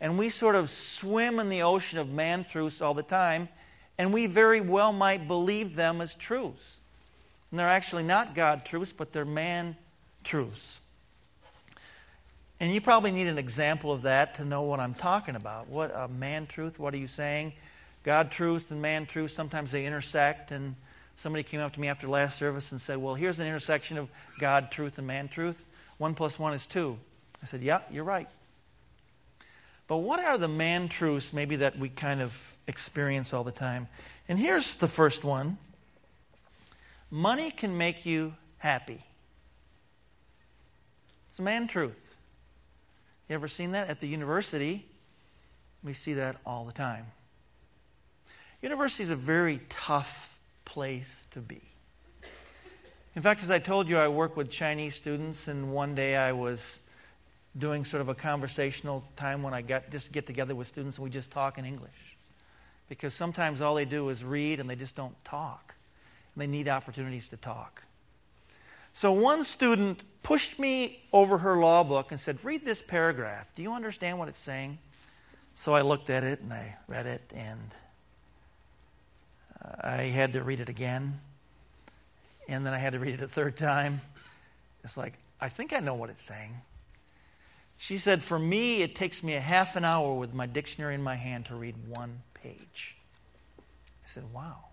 And 0.00 0.18
we 0.18 0.28
sort 0.28 0.54
of 0.54 0.70
swim 0.70 1.40
in 1.40 1.48
the 1.48 1.62
ocean 1.62 1.98
of 1.98 2.10
man 2.10 2.44
truths 2.44 2.80
all 2.80 2.94
the 2.94 3.02
time, 3.02 3.48
and 4.02 4.12
we 4.12 4.26
very 4.26 4.60
well 4.60 4.92
might 4.92 5.28
believe 5.28 5.76
them 5.76 6.00
as 6.00 6.16
truths. 6.16 6.78
And 7.52 7.60
they're 7.60 7.68
actually 7.68 8.02
not 8.02 8.34
God 8.34 8.64
truths, 8.64 8.90
but 8.90 9.12
they're 9.12 9.24
man 9.24 9.76
truths. 10.24 10.80
And 12.58 12.72
you 12.72 12.80
probably 12.80 13.12
need 13.12 13.28
an 13.28 13.38
example 13.38 13.92
of 13.92 14.02
that 14.02 14.34
to 14.36 14.44
know 14.44 14.62
what 14.62 14.80
I'm 14.80 14.94
talking 14.94 15.36
about. 15.36 15.68
What 15.68 15.92
a 15.94 16.08
man 16.08 16.48
truth, 16.48 16.80
what 16.80 16.94
are 16.94 16.96
you 16.96 17.06
saying? 17.06 17.52
God 18.02 18.32
truth 18.32 18.72
and 18.72 18.82
man 18.82 19.06
truth, 19.06 19.30
sometimes 19.30 19.70
they 19.70 19.86
intersect. 19.86 20.50
And 20.50 20.74
somebody 21.14 21.44
came 21.44 21.60
up 21.60 21.72
to 21.74 21.80
me 21.80 21.86
after 21.86 22.08
last 22.08 22.36
service 22.36 22.72
and 22.72 22.80
said, 22.80 22.98
Well, 22.98 23.14
here's 23.14 23.38
an 23.38 23.46
intersection 23.46 23.98
of 23.98 24.08
God 24.40 24.72
truth 24.72 24.98
and 24.98 25.06
man 25.06 25.28
truth. 25.28 25.64
One 25.98 26.16
plus 26.16 26.40
one 26.40 26.54
is 26.54 26.66
two. 26.66 26.98
I 27.40 27.46
said, 27.46 27.62
Yeah, 27.62 27.82
you're 27.88 28.02
right. 28.02 28.28
But 29.88 29.98
what 29.98 30.24
are 30.24 30.38
the 30.38 30.48
man 30.48 30.88
truths 30.88 31.32
maybe 31.32 31.56
that 31.56 31.78
we 31.78 31.88
kind 31.88 32.20
of 32.20 32.56
experience 32.66 33.34
all 33.34 33.44
the 33.44 33.52
time? 33.52 33.88
And 34.28 34.38
here's 34.38 34.76
the 34.76 34.88
first 34.88 35.24
one 35.24 35.58
money 37.10 37.50
can 37.50 37.76
make 37.76 38.06
you 38.06 38.34
happy. 38.58 39.04
It's 41.28 41.38
a 41.38 41.42
man 41.42 41.66
truth. 41.66 42.16
You 43.28 43.34
ever 43.34 43.48
seen 43.48 43.72
that? 43.72 43.88
At 43.88 44.00
the 44.00 44.08
university, 44.08 44.86
we 45.82 45.92
see 45.92 46.14
that 46.14 46.36
all 46.44 46.64
the 46.64 46.72
time. 46.72 47.06
University 48.60 49.02
is 49.02 49.10
a 49.10 49.16
very 49.16 49.60
tough 49.68 50.38
place 50.64 51.26
to 51.32 51.40
be. 51.40 51.60
In 53.14 53.22
fact, 53.22 53.42
as 53.42 53.50
I 53.50 53.58
told 53.58 53.88
you, 53.88 53.98
I 53.98 54.08
work 54.08 54.36
with 54.36 54.50
Chinese 54.50 54.94
students, 54.94 55.48
and 55.48 55.72
one 55.72 55.94
day 55.94 56.16
I 56.16 56.32
was 56.32 56.78
doing 57.56 57.84
sort 57.84 58.00
of 58.00 58.08
a 58.08 58.14
conversational 58.14 59.04
time 59.16 59.42
when 59.42 59.52
I 59.52 59.62
just 59.62 60.12
get 60.12 60.26
together 60.26 60.54
with 60.54 60.66
students 60.66 60.96
and 60.96 61.04
we 61.04 61.10
just 61.10 61.30
talk 61.30 61.58
in 61.58 61.64
English. 61.64 62.16
Because 62.88 63.14
sometimes 63.14 63.60
all 63.60 63.74
they 63.74 63.84
do 63.84 64.08
is 64.08 64.24
read 64.24 64.60
and 64.60 64.68
they 64.68 64.76
just 64.76 64.96
don't 64.96 65.22
talk. 65.24 65.74
And 66.34 66.42
they 66.42 66.46
need 66.46 66.68
opportunities 66.68 67.28
to 67.28 67.36
talk. 67.36 67.84
So 68.94 69.12
one 69.12 69.44
student 69.44 70.02
pushed 70.22 70.58
me 70.58 71.02
over 71.12 71.38
her 71.38 71.56
law 71.56 71.82
book 71.84 72.10
and 72.10 72.20
said, 72.20 72.38
Read 72.42 72.64
this 72.64 72.82
paragraph. 72.82 73.48
Do 73.54 73.62
you 73.62 73.72
understand 73.72 74.18
what 74.18 74.28
it's 74.28 74.38
saying? 74.38 74.78
So 75.54 75.74
I 75.74 75.82
looked 75.82 76.10
at 76.10 76.24
it 76.24 76.40
and 76.40 76.52
I 76.52 76.76
read 76.88 77.06
it, 77.06 77.32
and 77.34 77.60
uh, 79.62 79.68
I 79.82 80.02
had 80.04 80.32
to 80.34 80.42
read 80.42 80.60
it 80.60 80.68
again. 80.68 81.20
And 82.48 82.66
then 82.66 82.74
I 82.74 82.78
had 82.78 82.94
to 82.94 82.98
read 82.98 83.14
it 83.14 83.20
a 83.20 83.28
third 83.28 83.56
time. 83.56 84.00
It's 84.84 84.96
like, 84.96 85.14
I 85.40 85.48
think 85.48 85.72
I 85.72 85.80
know 85.80 85.94
what 85.94 86.10
it's 86.10 86.22
saying. 86.22 86.54
She 87.82 87.98
said, 87.98 88.22
For 88.22 88.38
me, 88.38 88.82
it 88.82 88.94
takes 88.94 89.24
me 89.24 89.34
a 89.34 89.40
half 89.40 89.74
an 89.74 89.84
hour 89.84 90.14
with 90.14 90.32
my 90.32 90.46
dictionary 90.46 90.94
in 90.94 91.02
my 91.02 91.16
hand 91.16 91.46
to 91.46 91.56
read 91.56 91.74
one 91.88 92.22
page. 92.32 92.94
I 93.58 94.06
said, 94.06 94.22
Wow. 94.32 94.66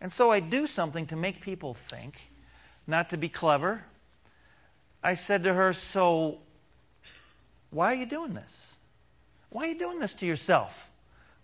And 0.00 0.12
so 0.12 0.32
I 0.32 0.40
do 0.40 0.66
something 0.66 1.06
to 1.06 1.14
make 1.14 1.40
people 1.40 1.74
think 1.74 2.32
not 2.88 3.08
to 3.10 3.16
be 3.16 3.28
clever. 3.28 3.84
I 5.00 5.14
said 5.14 5.44
to 5.44 5.54
her, 5.54 5.72
So, 5.72 6.38
why 7.70 7.92
are 7.92 7.94
you 7.94 8.06
doing 8.06 8.34
this? 8.34 8.78
Why 9.50 9.66
are 9.66 9.68
you 9.68 9.78
doing 9.78 10.00
this 10.00 10.14
to 10.14 10.26
yourself? 10.26 10.90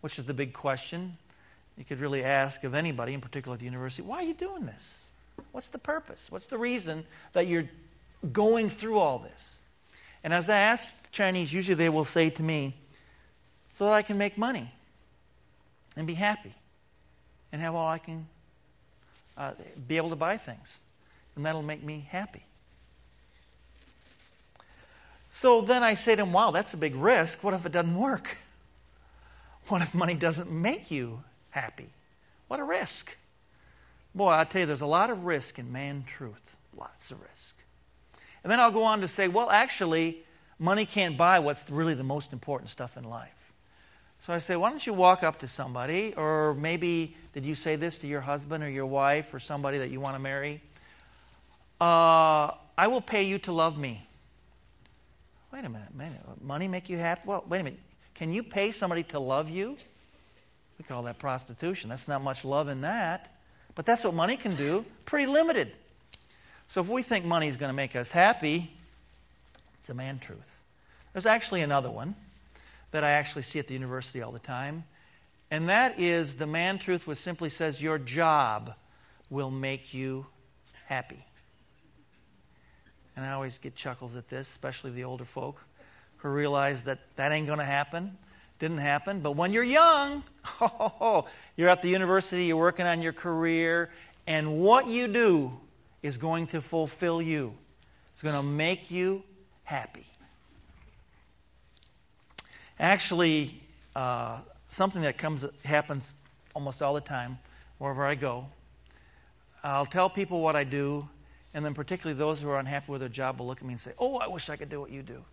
Which 0.00 0.18
is 0.18 0.24
the 0.24 0.34
big 0.34 0.52
question 0.52 1.18
you 1.78 1.84
could 1.84 2.00
really 2.00 2.24
ask 2.24 2.64
of 2.64 2.74
anybody, 2.74 3.14
in 3.14 3.20
particular 3.20 3.54
at 3.54 3.60
the 3.60 3.66
university. 3.66 4.02
Why 4.02 4.16
are 4.16 4.26
you 4.26 4.34
doing 4.34 4.66
this? 4.66 5.08
What's 5.52 5.70
the 5.70 5.78
purpose? 5.78 6.32
What's 6.32 6.46
the 6.46 6.58
reason 6.58 7.04
that 7.32 7.46
you're 7.46 7.70
going 8.32 8.70
through 8.70 8.98
all 8.98 9.20
this? 9.20 9.60
And 10.24 10.32
as 10.32 10.48
I 10.48 10.58
ask 10.58 11.10
Chinese, 11.10 11.52
usually 11.52 11.74
they 11.74 11.88
will 11.88 12.04
say 12.04 12.30
to 12.30 12.42
me, 12.42 12.74
so 13.72 13.86
that 13.86 13.92
I 13.92 14.02
can 14.02 14.18
make 14.18 14.36
money 14.36 14.70
and 15.96 16.06
be 16.06 16.14
happy 16.14 16.54
and 17.50 17.60
have 17.60 17.74
all 17.74 17.88
I 17.88 17.98
can 17.98 18.26
uh, 19.36 19.52
be 19.88 19.96
able 19.96 20.10
to 20.10 20.16
buy 20.16 20.36
things 20.36 20.82
and 21.34 21.44
that'll 21.44 21.62
make 21.62 21.82
me 21.82 22.06
happy. 22.10 22.44
So 25.30 25.62
then 25.62 25.82
I 25.82 25.94
say 25.94 26.14
to 26.14 26.22
him, 26.22 26.32
wow, 26.32 26.50
that's 26.50 26.74
a 26.74 26.76
big 26.76 26.94
risk. 26.94 27.42
What 27.42 27.54
if 27.54 27.64
it 27.64 27.72
doesn't 27.72 27.96
work? 27.96 28.36
What 29.68 29.80
if 29.80 29.94
money 29.94 30.14
doesn't 30.14 30.50
make 30.50 30.90
you 30.90 31.22
happy? 31.50 31.88
What 32.48 32.60
a 32.60 32.64
risk. 32.64 33.16
Boy, 34.14 34.30
I 34.30 34.44
tell 34.44 34.60
you, 34.60 34.66
there's 34.66 34.82
a 34.82 34.86
lot 34.86 35.08
of 35.08 35.24
risk 35.24 35.58
in 35.58 35.72
man 35.72 36.04
truth. 36.06 36.58
Lots 36.76 37.10
of 37.10 37.20
risk. 37.22 37.56
And 38.42 38.50
then 38.50 38.60
I'll 38.60 38.70
go 38.70 38.84
on 38.84 39.00
to 39.00 39.08
say, 39.08 39.28
well, 39.28 39.50
actually, 39.50 40.24
money 40.58 40.84
can't 40.84 41.16
buy 41.16 41.38
what's 41.38 41.70
really 41.70 41.94
the 41.94 42.04
most 42.04 42.32
important 42.32 42.70
stuff 42.70 42.96
in 42.96 43.04
life. 43.04 43.52
So 44.20 44.32
I 44.32 44.38
say, 44.38 44.56
why 44.56 44.70
don't 44.70 44.86
you 44.86 44.92
walk 44.92 45.22
up 45.22 45.40
to 45.40 45.48
somebody, 45.48 46.14
or 46.16 46.54
maybe 46.54 47.16
did 47.32 47.44
you 47.44 47.54
say 47.54 47.76
this 47.76 47.98
to 47.98 48.06
your 48.06 48.20
husband 48.20 48.62
or 48.62 48.70
your 48.70 48.86
wife 48.86 49.34
or 49.34 49.40
somebody 49.40 49.78
that 49.78 49.90
you 49.90 50.00
want 50.00 50.14
to 50.14 50.20
marry? 50.20 50.62
uh, 51.82 52.54
I 52.78 52.86
will 52.86 53.00
pay 53.00 53.24
you 53.24 53.38
to 53.40 53.52
love 53.52 53.76
me. 53.76 54.06
Wait 55.52 55.64
a 55.64 55.68
minute, 55.68 55.92
minute. 55.94 56.20
Money 56.40 56.68
make 56.68 56.88
you 56.88 56.96
happy? 56.96 57.22
Well, 57.26 57.44
wait 57.48 57.60
a 57.60 57.64
minute. 57.64 57.80
Can 58.14 58.32
you 58.32 58.44
pay 58.44 58.70
somebody 58.70 59.02
to 59.04 59.18
love 59.18 59.50
you? 59.50 59.76
We 60.78 60.84
call 60.84 61.02
that 61.02 61.18
prostitution. 61.18 61.90
That's 61.90 62.06
not 62.06 62.22
much 62.22 62.44
love 62.44 62.68
in 62.68 62.82
that. 62.82 63.34
But 63.74 63.84
that's 63.84 64.04
what 64.04 64.14
money 64.14 64.36
can 64.36 64.54
do. 64.54 64.84
Pretty 65.06 65.26
limited. 65.26 65.72
So 66.72 66.80
if 66.80 66.88
we 66.88 67.02
think 67.02 67.26
money 67.26 67.48
is 67.48 67.58
going 67.58 67.68
to 67.68 67.74
make 67.74 67.94
us 67.94 68.12
happy, 68.12 68.72
it's 69.78 69.90
a 69.90 69.94
man 69.94 70.18
truth. 70.18 70.62
There's 71.12 71.26
actually 71.26 71.60
another 71.60 71.90
one 71.90 72.14
that 72.92 73.04
I 73.04 73.10
actually 73.10 73.42
see 73.42 73.58
at 73.58 73.66
the 73.66 73.74
university 73.74 74.22
all 74.22 74.32
the 74.32 74.38
time. 74.38 74.84
And 75.50 75.68
that 75.68 76.00
is 76.00 76.36
the 76.36 76.46
man 76.46 76.78
truth, 76.78 77.06
which 77.06 77.18
simply 77.18 77.50
says 77.50 77.82
your 77.82 77.98
job 77.98 78.72
will 79.28 79.50
make 79.50 79.92
you 79.92 80.24
happy. 80.86 81.22
And 83.16 83.26
I 83.26 83.32
always 83.32 83.58
get 83.58 83.74
chuckles 83.74 84.16
at 84.16 84.30
this, 84.30 84.48
especially 84.48 84.92
the 84.92 85.04
older 85.04 85.26
folk 85.26 85.62
who 86.16 86.30
realize 86.30 86.84
that 86.84 87.00
that 87.16 87.32
ain't 87.32 87.48
going 87.48 87.58
to 87.58 87.66
happen. 87.66 88.16
Didn't 88.58 88.78
happen. 88.78 89.20
But 89.20 89.32
when 89.32 89.52
you're 89.52 89.62
young, 89.62 90.22
oh, 90.62 91.26
you're 91.54 91.68
at 91.68 91.82
the 91.82 91.90
university, 91.90 92.46
you're 92.46 92.56
working 92.56 92.86
on 92.86 93.02
your 93.02 93.12
career, 93.12 93.90
and 94.26 94.58
what 94.60 94.86
you 94.86 95.06
do 95.06 95.60
is 96.02 96.18
going 96.18 96.48
to 96.48 96.60
fulfill 96.60 97.22
you. 97.22 97.54
It's 98.12 98.22
going 98.22 98.34
to 98.34 98.42
make 98.42 98.90
you 98.90 99.22
happy. 99.64 100.04
Actually, 102.78 103.60
uh, 103.94 104.40
something 104.66 105.02
that 105.02 105.16
comes 105.16 105.46
happens 105.64 106.14
almost 106.54 106.82
all 106.82 106.94
the 106.94 107.00
time 107.00 107.38
wherever 107.78 108.04
I 108.04 108.14
go. 108.14 108.46
I'll 109.62 109.86
tell 109.86 110.10
people 110.10 110.40
what 110.40 110.56
I 110.56 110.64
do, 110.64 111.08
and 111.54 111.64
then, 111.64 111.74
particularly, 111.74 112.18
those 112.18 112.42
who 112.42 112.48
are 112.50 112.58
unhappy 112.58 112.90
with 112.90 113.00
their 113.00 113.08
job 113.08 113.38
will 113.38 113.46
look 113.46 113.58
at 113.58 113.64
me 113.64 113.74
and 113.74 113.80
say, 113.80 113.92
Oh, 113.98 114.16
I 114.18 114.26
wish 114.26 114.48
I 114.50 114.56
could 114.56 114.68
do 114.68 114.80
what 114.80 114.90
you 114.90 115.02
do. 115.02 115.24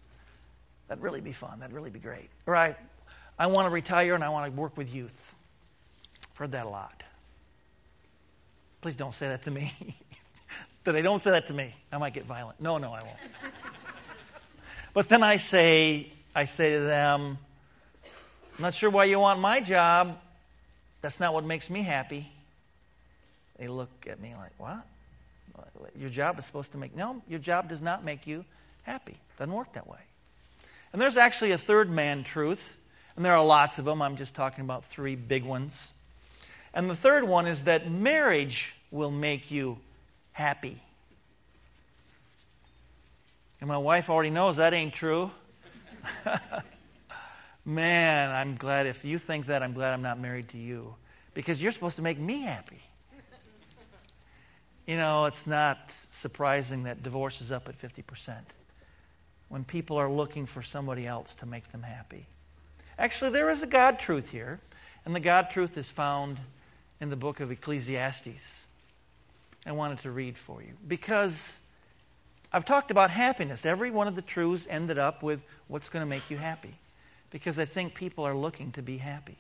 That'd 0.88 1.03
really 1.03 1.21
be 1.21 1.31
fun. 1.31 1.59
That'd 1.59 1.75
really 1.75 1.89
be 1.89 1.99
great. 1.99 2.29
Or 2.45 2.55
I, 2.55 2.75
I 3.38 3.47
want 3.47 3.67
to 3.67 3.69
retire 3.69 4.15
and 4.15 4.23
I 4.23 4.29
want 4.29 4.53
to 4.53 4.59
work 4.59 4.75
with 4.75 4.93
youth. 4.93 5.35
I've 6.31 6.38
heard 6.38 6.51
that 6.51 6.65
a 6.65 6.69
lot. 6.69 7.03
Please 8.81 8.95
don't 8.95 9.13
say 9.13 9.27
that 9.27 9.43
to 9.43 9.51
me. 9.51 9.73
they 10.91 11.01
don't 11.01 11.22
say 11.22 11.31
that 11.31 11.48
to 11.48 11.53
me. 11.53 11.74
I 11.91 11.98
might 11.98 12.13
get 12.13 12.25
violent. 12.25 12.60
No, 12.62 12.77
no, 12.77 12.93
I 12.93 13.01
won't. 13.01 13.17
but 14.93 15.10
then 15.10 15.24
I 15.24 15.38
say, 15.38 16.12
I 16.36 16.46
say 16.46 16.74
to 16.74 16.79
them, 16.79 17.38
I'm 18.58 18.62
not 18.62 18.74
sure 18.74 18.89
why 18.89 19.05
you 19.05 19.19
want 19.19 19.39
my 19.39 19.62
job. 19.62 20.17
That's 21.01 21.19
not 21.19 21.34
what 21.34 21.46
makes 21.46 21.69
me 21.69 21.81
happy. 21.81 22.29
They 23.58 23.67
look 23.67 23.89
at 24.08 24.19
me 24.19 24.34
like, 24.36 24.51
what? 24.58 24.86
your 25.98 26.10
job 26.10 26.39
is 26.39 26.46
supposed 26.46 26.72
to 26.74 26.77
make. 26.77 26.96
No, 26.96 27.22
your 27.27 27.39
job 27.39 27.69
does 27.69 27.81
not 27.81 28.03
make 28.03 28.27
you 28.27 28.46
happy. 28.84 29.17
Doesn't 29.38 29.53
work 29.53 29.74
that 29.74 29.88
way. 29.88 30.00
And 30.91 31.01
there's 31.01 31.17
actually 31.17 31.51
a 31.51 31.58
third 31.58 31.89
man 31.89 32.24
truth, 32.24 32.77
and 33.15 33.24
there 33.24 33.34
are 33.34 33.46
lots 33.46 33.79
of 33.79 33.86
them. 33.86 34.01
I'm 34.01 34.15
just 34.15 34.36
talking 34.36 34.63
about 34.63 34.86
three 34.86 35.15
big 35.15 35.43
ones. 35.43 35.93
And 36.74 36.89
the 36.89 36.96
third 36.96 37.25
one 37.25 37.48
is 37.48 37.65
that 37.65 37.89
marriage 37.89 38.75
will 38.91 39.12
make 39.12 39.51
you 39.51 39.77
happy. 40.39 40.81
And 43.60 43.67
my 43.67 43.77
wife 43.77 44.10
already 44.10 44.29
knows 44.29 44.58
that 44.58 44.74
ain't 44.74 44.93
true. 44.93 45.31
Man, 47.65 48.31
I'm 48.31 48.55
glad 48.55 48.88
if 48.88 49.03
you 49.03 49.17
think 49.17 49.48
that, 49.48 49.62
I'm 49.62 49.74
glad 49.74 49.93
I'm 49.93 50.01
not 50.01 50.17
married 50.17 50.50
to 50.50 50.58
you. 50.58 50.96
Because 51.34 51.62
you're 51.62 51.74
supposed 51.74 51.98
to 51.98 52.01
make 52.01 52.17
me 52.17 52.41
happy. 52.41 52.81
You 54.88 54.98
know, 54.98 55.25
it's 55.25 55.46
not 55.46 55.91
surprising 56.10 56.84
that 56.84 57.03
divorce 57.03 57.41
is 57.41 57.51
up 57.51 57.69
at 57.69 57.77
50% 57.77 58.38
when 59.50 59.63
people 59.63 59.98
are 59.98 60.10
looking 60.10 60.46
for 60.46 60.63
somebody 60.63 61.05
else 61.05 61.36
to 61.36 61.46
make 61.46 61.67
them 61.67 61.84
happy. 61.84 62.25
Actually, 62.98 63.31
there 63.31 63.50
is 63.50 63.62
a 63.62 63.67
God 63.67 64.00
truth 64.00 64.29
here, 64.29 64.60
and 65.05 65.13
the 65.13 65.19
God 65.19 65.51
truth 65.51 65.77
is 65.77 65.91
found 65.91 66.39
in 67.00 67.10
the 67.10 67.15
book 67.15 67.39
of 67.39 67.51
Ecclesiastes. 67.51 68.65
I 69.66 69.72
wanted 69.72 70.00
to 70.00 70.12
read 70.12 70.38
for 70.38 70.62
you 70.62 70.74
because 70.88 71.60
I've 72.51 72.66
talked 72.66 72.92
about 72.92 73.12
happiness. 73.12 73.66
Every 73.66 73.92
one 73.92 74.08
of 74.08 74.16
the 74.16 74.22
truths 74.22 74.68
ended 74.70 74.98
up 74.98 75.22
with 75.22 75.42
what's 75.68 75.89
going 75.89 76.01
to 76.01 76.10
make 76.10 76.30
you 76.30 76.38
happy 76.38 76.75
because 77.30 77.60
I 77.60 77.66
think 77.66 77.94
people 77.94 78.25
are 78.25 78.36
looking 78.36 78.72
to 78.74 78.82
be 78.82 78.98
happy. 78.98 79.38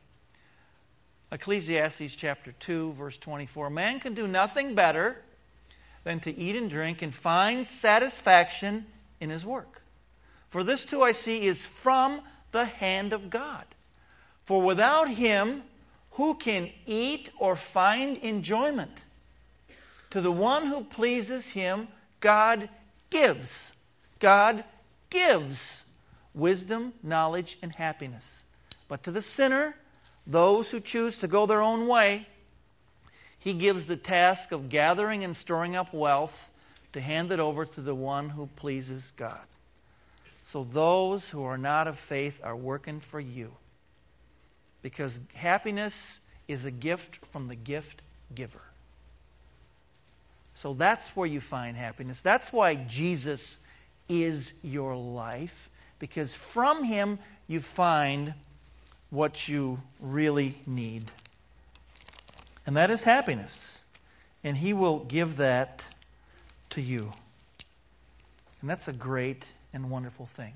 Ecclesiastes 1.31 2.15
chapter 2.15 2.53
2, 2.59 2.93
verse 2.93 3.17
24 3.17 3.69
Man 3.69 3.99
can 3.99 4.13
do 4.13 4.27
nothing 4.27 4.75
better 4.75 5.23
than 6.03 6.19
to 6.21 6.35
eat 6.37 6.55
and 6.55 6.69
drink 6.69 7.01
and 7.01 7.13
find 7.13 7.65
satisfaction 7.65 8.85
in 9.19 9.29
his 9.29 9.45
work. 9.45 9.81
For 10.49 10.63
this 10.63 10.85
too 10.85 11.03
I 11.03 11.11
see 11.11 11.45
is 11.45 11.65
from 11.65 12.21
the 12.51 12.65
hand 12.65 13.13
of 13.13 13.29
God. 13.29 13.65
For 14.45 14.61
without 14.61 15.09
him, 15.09 15.63
who 16.11 16.35
can 16.35 16.71
eat 16.87 17.29
or 17.39 17.55
find 17.55 18.17
enjoyment? 18.17 19.03
To 20.11 20.21
the 20.21 20.31
one 20.31 20.67
who 20.67 20.83
pleases 20.83 21.51
him, 21.51 21.87
God 22.19 22.69
gives. 23.09 23.73
God 24.19 24.63
gives 25.09 25.83
wisdom, 26.33 26.93
knowledge, 27.03 27.57
and 27.61 27.75
happiness. 27.75 28.43
But 28.87 29.03
to 29.03 29.11
the 29.11 29.21
sinner, 29.21 29.75
those 30.25 30.71
who 30.71 30.79
choose 30.79 31.17
to 31.17 31.27
go 31.27 31.45
their 31.45 31.61
own 31.61 31.87
way, 31.87 32.27
he 33.37 33.53
gives 33.53 33.87
the 33.87 33.95
task 33.95 34.51
of 34.51 34.69
gathering 34.69 35.23
and 35.23 35.35
storing 35.35 35.75
up 35.75 35.93
wealth 35.93 36.51
to 36.93 36.99
hand 36.99 37.31
it 37.31 37.39
over 37.39 37.65
to 37.65 37.81
the 37.81 37.95
one 37.95 38.29
who 38.29 38.47
pleases 38.55 39.13
God. 39.15 39.45
So 40.41 40.63
those 40.63 41.29
who 41.29 41.43
are 41.43 41.57
not 41.57 41.87
of 41.87 41.97
faith 41.97 42.41
are 42.43 42.55
working 42.55 42.99
for 42.99 43.19
you. 43.19 43.53
Because 44.81 45.19
happiness 45.35 46.19
is 46.47 46.65
a 46.65 46.71
gift 46.71 47.23
from 47.27 47.47
the 47.47 47.55
gift 47.55 48.01
giver. 48.33 48.68
So 50.59 50.73
that's 50.73 51.15
where 51.15 51.25
you 51.25 51.39
find 51.39 51.77
happiness. 51.77 52.21
That's 52.21 52.51
why 52.51 52.75
Jesus 52.75 53.59
is 54.09 54.51
your 54.61 54.93
life, 54.93 55.69
because 55.99 56.33
from 56.33 56.83
him 56.83 57.17
you 57.47 57.61
find 57.61 58.33
what 59.09 59.47
you 59.47 59.79
really 60.01 60.55
need. 60.67 61.11
And 62.65 62.75
that 62.75 62.91
is 62.91 63.03
happiness. 63.03 63.85
And 64.43 64.57
he 64.57 64.73
will 64.73 64.99
give 64.99 65.37
that 65.37 65.95
to 66.71 66.81
you. 66.81 67.13
And 68.59 68.69
that's 68.69 68.89
a 68.89 68.93
great 68.93 69.53
and 69.71 69.89
wonderful 69.89 70.25
thing. 70.25 70.55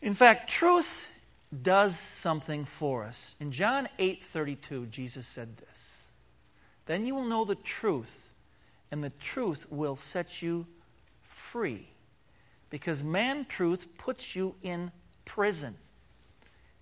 In 0.00 0.14
fact, 0.14 0.48
truth 0.48 1.12
does 1.62 1.98
something 1.98 2.64
for 2.64 3.04
us. 3.04 3.36
In 3.38 3.52
John 3.52 3.90
8:32, 3.98 4.86
Jesus 4.86 5.26
said 5.26 5.58
this. 5.58 5.91
Then 6.86 7.06
you 7.06 7.14
will 7.14 7.24
know 7.24 7.44
the 7.44 7.54
truth, 7.54 8.32
and 8.90 9.02
the 9.02 9.10
truth 9.10 9.66
will 9.70 9.96
set 9.96 10.42
you 10.42 10.66
free. 11.22 11.88
Because 12.70 13.02
man 13.02 13.44
truth 13.44 13.86
puts 13.98 14.34
you 14.34 14.54
in 14.62 14.90
prison. 15.24 15.76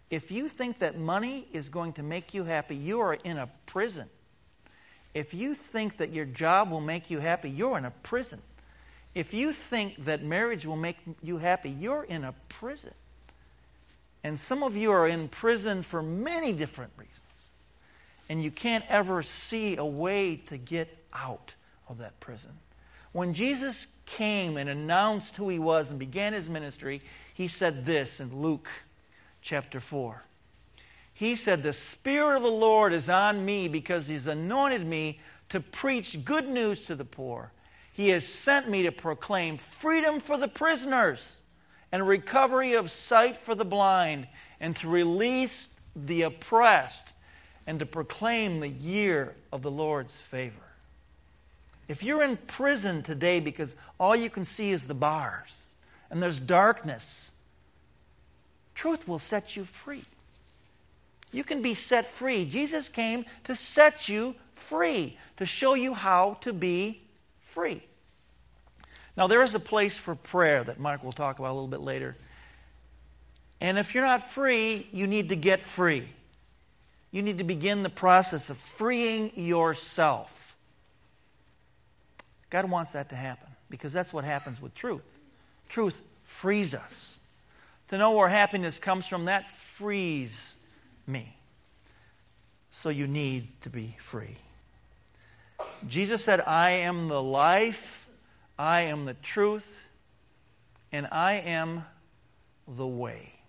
If 0.09 0.31
you 0.31 0.49
think 0.49 0.79
that 0.79 0.99
money 0.99 1.47
is 1.53 1.69
going 1.69 1.93
to 1.95 2.03
make 2.03 2.35
you 2.35 2.45
happy, 2.45 2.77
you 2.77 3.01
are 3.01 3.15
in 3.15 3.37
a 3.37 3.49
prison. 3.67 4.09
If 5.15 5.35
you 5.35 5.55
think 5.55 5.99
that 5.99 6.13
your 6.13 6.25
job 6.25 6.71
will 6.71 6.81
make 6.81 7.11
you 7.11 7.19
happy, 7.19 7.51
you're 7.51 7.79
in 7.79 7.85
a 7.85 7.91
prison. 7.91 8.41
If 9.15 9.35
you 9.35 9.53
think 9.53 10.05
that 10.05 10.23
marriage 10.23 10.65
will 10.65 10.77
make 10.77 10.99
you 11.23 11.39
happy, 11.39 11.71
you're 11.71 12.05
in 12.05 12.25
a 12.25 12.35
prison. 12.49 12.93
And 14.23 14.39
some 14.39 14.63
of 14.63 14.77
you 14.77 14.93
are 14.93 15.09
in 15.09 15.29
prison 15.29 15.83
for 15.83 16.03
many 16.03 16.53
different 16.53 16.93
reasons 16.97 17.30
and 18.31 18.45
you 18.45 18.51
can't 18.53 18.85
ever 18.89 19.23
see 19.25 19.77
a 19.77 19.85
way 19.85 20.37
to 20.37 20.57
get 20.57 20.97
out 21.13 21.57
of 21.89 21.99
that 21.99 22.21
prison. 22.21 22.53
When 23.11 23.35
Jesus 23.35 23.89
came 24.07 24.57
and 24.57 24.71
announced 24.71 25.35
who 25.35 25.49
he 25.49 25.59
was 25.59 25.91
and 25.91 25.99
began 25.99 26.33
his 26.33 26.49
ministry, 26.49 27.03
he 27.35 27.49
said 27.49 27.85
this 27.85 28.21
in 28.21 28.41
Luke 28.41 28.71
chapter 29.43 29.81
4. 29.81 30.23
He 31.13 31.35
said, 31.35 31.65
The 31.65 31.73
Spirit 31.73 32.37
of 32.37 32.45
the 32.45 32.51
Lord 32.51 32.93
is 32.93 33.09
on 33.09 33.45
me 33.45 33.67
because 33.67 34.07
he's 34.07 34.29
anointed 34.29 34.87
me 34.87 35.19
to 35.49 35.59
preach 35.59 36.25
good 36.25 36.47
news 36.47 36.85
to 36.85 36.95
the 36.95 37.05
poor. 37.05 37.51
He 37.93 38.11
has 38.11 38.25
sent 38.25 38.71
me 38.71 38.85
to 38.85 38.93
proclaim 38.93 39.57
freedom 39.57 40.21
for 40.21 40.39
the 40.39 40.47
prisoners 40.47 41.39
and 41.91 42.07
recovery 42.07 42.75
of 42.75 42.93
sight 42.93 43.37
for 43.37 43.57
the 43.57 43.65
blind 43.65 44.29
and 44.61 44.77
to 44.77 44.89
release 44.89 45.71
the 45.97 46.23
oppressed 46.23 47.15
and 47.67 47.79
to 47.79 47.87
proclaim 47.87 48.61
the 48.61 48.69
year 48.69 49.35
of 49.53 49.63
the 49.63 49.71
Lord's 49.71 50.19
favor. 50.19 50.55
If 51.89 52.03
you're 52.03 52.23
in 52.23 52.37
prison 52.37 53.03
today 53.03 53.41
because 53.41 53.77
all 53.99 54.15
you 54.15 54.31
can 54.31 54.45
see 54.45 54.71
is 54.71 54.87
the 54.87 54.95
bars 54.95 55.75
and 56.11 56.23
there's 56.23 56.41
darkness, 56.41 57.33
truth 58.75 59.09
will 59.09 59.19
set 59.19 59.57
you 59.57 59.65
free. 59.65 60.05
You 61.33 61.45
can 61.45 61.63
be 61.63 61.75
set 61.75 62.07
free. 62.07 62.45
Jesus 62.45 62.89
came 62.89 63.25
to 63.45 63.55
set 63.55 64.09
you 64.09 64.35
free, 64.55 65.17
to 65.37 65.47
show 65.47 65.75
you 65.75 65.95
how 65.95 66.39
to 66.41 66.53
be 66.53 67.01
free. 67.41 67.83
Now, 69.17 69.27
there 69.27 69.43
is 69.43 69.55
a 69.55 69.61
place 69.61 69.97
for 69.97 70.15
prayer 70.15 70.65
that 70.65 70.81
Mike 70.81 71.05
will 71.05 71.13
talk 71.13 71.39
about 71.39 71.51
a 71.51 71.55
little 71.55 71.69
bit 71.69 71.81
later. 71.81 72.17
And 73.61 73.79
if 73.79 73.95
you're 73.95 74.05
not 74.05 74.29
free, 74.29 74.89
you 74.93 75.07
need 75.07 75.29
to 75.29 75.37
get 75.37 75.61
free 75.61 76.09
you 77.11 77.23
need 77.23 77.39
to 77.39 77.45
begin 77.45 77.83
the 77.83 77.91
process 77.91 78.51
of 78.51 78.57
freeing 78.57 79.33
yourself. 79.35 80.57
God 82.51 82.71
wants 82.71 82.93
that 82.93 83.09
to 83.11 83.17
happen 83.17 83.49
because 83.69 83.93
that's 83.93 84.13
what 84.13 84.25
happens 84.25 84.61
with 84.61 84.75
truth. 84.75 85.19
Truth 85.69 86.03
frees 86.25 86.75
us. 86.75 87.21
To 87.89 87.99
know 87.99 88.13
where 88.13 88.29
happiness 88.29 88.79
comes 88.79 89.07
from, 89.07 89.25
that 89.25 89.51
frees 89.51 90.55
me. 91.07 91.37
So 92.71 92.89
you 92.89 93.07
need 93.07 93.49
to 93.63 93.71
be 93.71 93.97
free. 93.99 94.37
Jesus 95.87 96.25
said, 96.25 96.41
I 96.41 96.71
am 96.71 97.09
the 97.09 97.23
life, 97.23 98.09
I 98.59 98.83
am 98.83 99.05
the 99.05 99.15
truth, 99.15 99.89
and 100.93 101.09
I 101.11 101.35
am 101.35 101.85
the 102.69 102.87
way. 102.87 103.40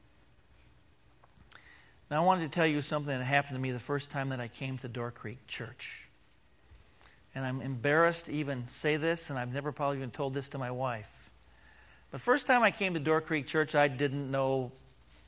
Now, 2.11 2.23
I 2.23 2.25
wanted 2.25 2.51
to 2.51 2.53
tell 2.53 2.67
you 2.67 2.81
something 2.81 3.17
that 3.17 3.23
happened 3.23 3.55
to 3.55 3.61
me 3.61 3.71
the 3.71 3.79
first 3.79 4.11
time 4.11 4.29
that 4.29 4.41
I 4.41 4.49
came 4.49 4.77
to 4.79 4.89
Door 4.89 5.11
Creek 5.11 5.47
Church. 5.47 6.09
And 7.33 7.45
I'm 7.45 7.61
embarrassed 7.61 8.25
to 8.25 8.33
even 8.33 8.67
say 8.67 8.97
this, 8.97 9.29
and 9.29 9.39
I've 9.39 9.53
never 9.53 9.71
probably 9.71 9.99
even 9.99 10.11
told 10.11 10.33
this 10.33 10.49
to 10.49 10.57
my 10.57 10.71
wife. 10.71 11.29
But 12.11 12.19
first 12.19 12.47
time 12.47 12.63
I 12.63 12.71
came 12.71 12.95
to 12.95 12.99
Door 12.99 13.21
Creek 13.21 13.47
Church, 13.47 13.75
I 13.75 13.87
didn't 13.87 14.29
know, 14.29 14.73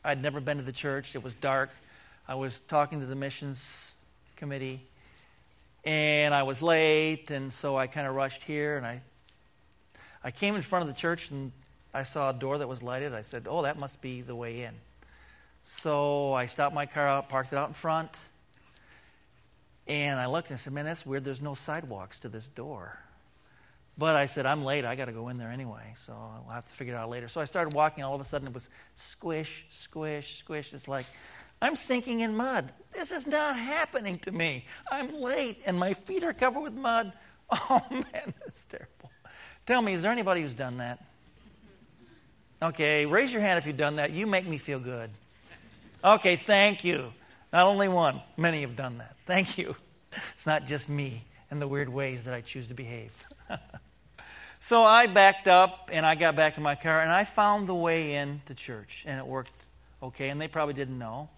I'd 0.03 0.21
never 0.21 0.41
been 0.41 0.57
to 0.57 0.63
the 0.63 0.73
church. 0.73 1.15
It 1.15 1.23
was 1.23 1.35
dark. 1.35 1.69
I 2.27 2.35
was 2.35 2.59
talking 2.59 2.99
to 2.99 3.05
the 3.05 3.15
missions 3.15 3.93
committee, 4.35 4.81
and 5.85 6.35
I 6.35 6.43
was 6.43 6.61
late, 6.61 7.31
and 7.31 7.53
so 7.53 7.77
I 7.77 7.87
kind 7.87 8.07
of 8.07 8.13
rushed 8.13 8.43
here, 8.43 8.75
and 8.75 8.85
I, 8.85 9.01
I 10.21 10.31
came 10.31 10.57
in 10.57 10.61
front 10.61 10.81
of 10.81 10.93
the 10.93 10.99
church, 10.99 11.31
and 11.31 11.53
I 11.93 12.03
saw 12.03 12.31
a 12.31 12.33
door 12.33 12.57
that 12.57 12.67
was 12.67 12.83
lighted. 12.83 13.13
I 13.13 13.21
said, 13.21 13.47
Oh, 13.49 13.61
that 13.61 13.79
must 13.79 14.01
be 14.01 14.19
the 14.19 14.35
way 14.35 14.63
in. 14.63 14.73
So 15.63 16.33
I 16.33 16.45
stopped 16.45 16.75
my 16.75 16.85
car 16.85 17.07
out, 17.07 17.29
parked 17.29 17.53
it 17.53 17.57
out 17.57 17.69
in 17.69 17.73
front, 17.73 18.09
and 19.87 20.19
I 20.19 20.25
looked 20.25 20.49
and 20.49 20.55
I 20.55 20.57
said, 20.57 20.73
Man, 20.73 20.85
that's 20.85 21.05
weird. 21.05 21.23
There's 21.23 21.41
no 21.41 21.53
sidewalks 21.53 22.19
to 22.19 22.29
this 22.29 22.47
door. 22.47 22.99
But 23.97 24.15
I 24.15 24.25
said, 24.25 24.45
I'm 24.45 24.63
late. 24.63 24.85
I 24.85 24.95
got 24.95 25.05
to 25.05 25.11
go 25.11 25.29
in 25.29 25.37
there 25.37 25.51
anyway. 25.51 25.93
So 25.95 26.13
I'll 26.13 26.53
have 26.53 26.65
to 26.65 26.73
figure 26.73 26.95
it 26.95 26.97
out 26.97 27.09
later. 27.09 27.27
So 27.27 27.39
I 27.39 27.45
started 27.45 27.75
walking. 27.75 28.03
All 28.03 28.15
of 28.15 28.21
a 28.21 28.25
sudden, 28.25 28.47
it 28.47 28.53
was 28.53 28.69
squish, 28.95 29.67
squish, 29.69 30.39
squish. 30.39 30.73
It's 30.73 30.87
like, 30.87 31.05
I'm 31.61 31.75
sinking 31.75 32.21
in 32.21 32.35
mud. 32.35 32.71
This 32.91 33.11
is 33.11 33.27
not 33.27 33.55
happening 33.55 34.17
to 34.19 34.31
me. 34.31 34.65
I'm 34.91 35.13
late, 35.13 35.61
and 35.65 35.77
my 35.77 35.93
feet 35.93 36.23
are 36.23 36.33
covered 36.33 36.61
with 36.61 36.73
mud. 36.73 37.13
Oh, 37.51 37.85
man, 37.91 38.33
that's 38.39 38.63
terrible. 38.63 39.11
Tell 39.67 39.79
me, 39.79 39.93
is 39.93 40.01
there 40.01 40.11
anybody 40.11 40.41
who's 40.41 40.55
done 40.55 40.77
that? 40.77 41.05
Okay, 42.63 43.05
raise 43.05 43.31
your 43.31 43.43
hand 43.43 43.59
if 43.59 43.67
you've 43.67 43.77
done 43.77 43.97
that. 43.97 44.09
You 44.09 44.25
make 44.25 44.47
me 44.47 44.57
feel 44.57 44.79
good. 44.79 45.11
Okay, 46.03 46.35
thank 46.35 46.83
you. 46.83 47.13
Not 47.53 47.67
only 47.67 47.87
one, 47.87 48.21
many 48.35 48.61
have 48.61 48.75
done 48.75 48.97
that. 48.97 49.15
Thank 49.25 49.57
you. 49.57 49.75
It's 50.33 50.45
not 50.45 50.65
just 50.65 50.89
me 50.89 51.23
and 51.49 51.61
the 51.61 51.67
weird 51.67 51.87
ways 51.87 52.25
that 52.25 52.33
I 52.33 52.41
choose 52.41 52.67
to 52.67 52.73
behave. 52.73 53.11
so 54.59 54.83
I 54.83 55.07
backed 55.07 55.47
up 55.47 55.89
and 55.93 56.05
I 56.05 56.15
got 56.15 56.35
back 56.35 56.57
in 56.57 56.63
my 56.63 56.75
car 56.75 57.01
and 57.01 57.11
I 57.11 57.23
found 57.23 57.67
the 57.67 57.75
way 57.75 58.15
in 58.15 58.41
to 58.47 58.53
church 58.53 59.03
and 59.07 59.17
it 59.17 59.25
worked 59.25 59.51
okay. 60.01 60.29
And 60.29 60.41
they 60.41 60.47
probably 60.47 60.73
didn't 60.73 60.99
know. 60.99 61.29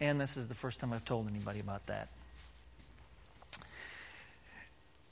And 0.00 0.20
this 0.20 0.36
is 0.36 0.48
the 0.48 0.54
first 0.54 0.80
time 0.80 0.92
I've 0.92 1.04
told 1.04 1.28
anybody 1.28 1.60
about 1.60 1.86
that. 1.86 2.08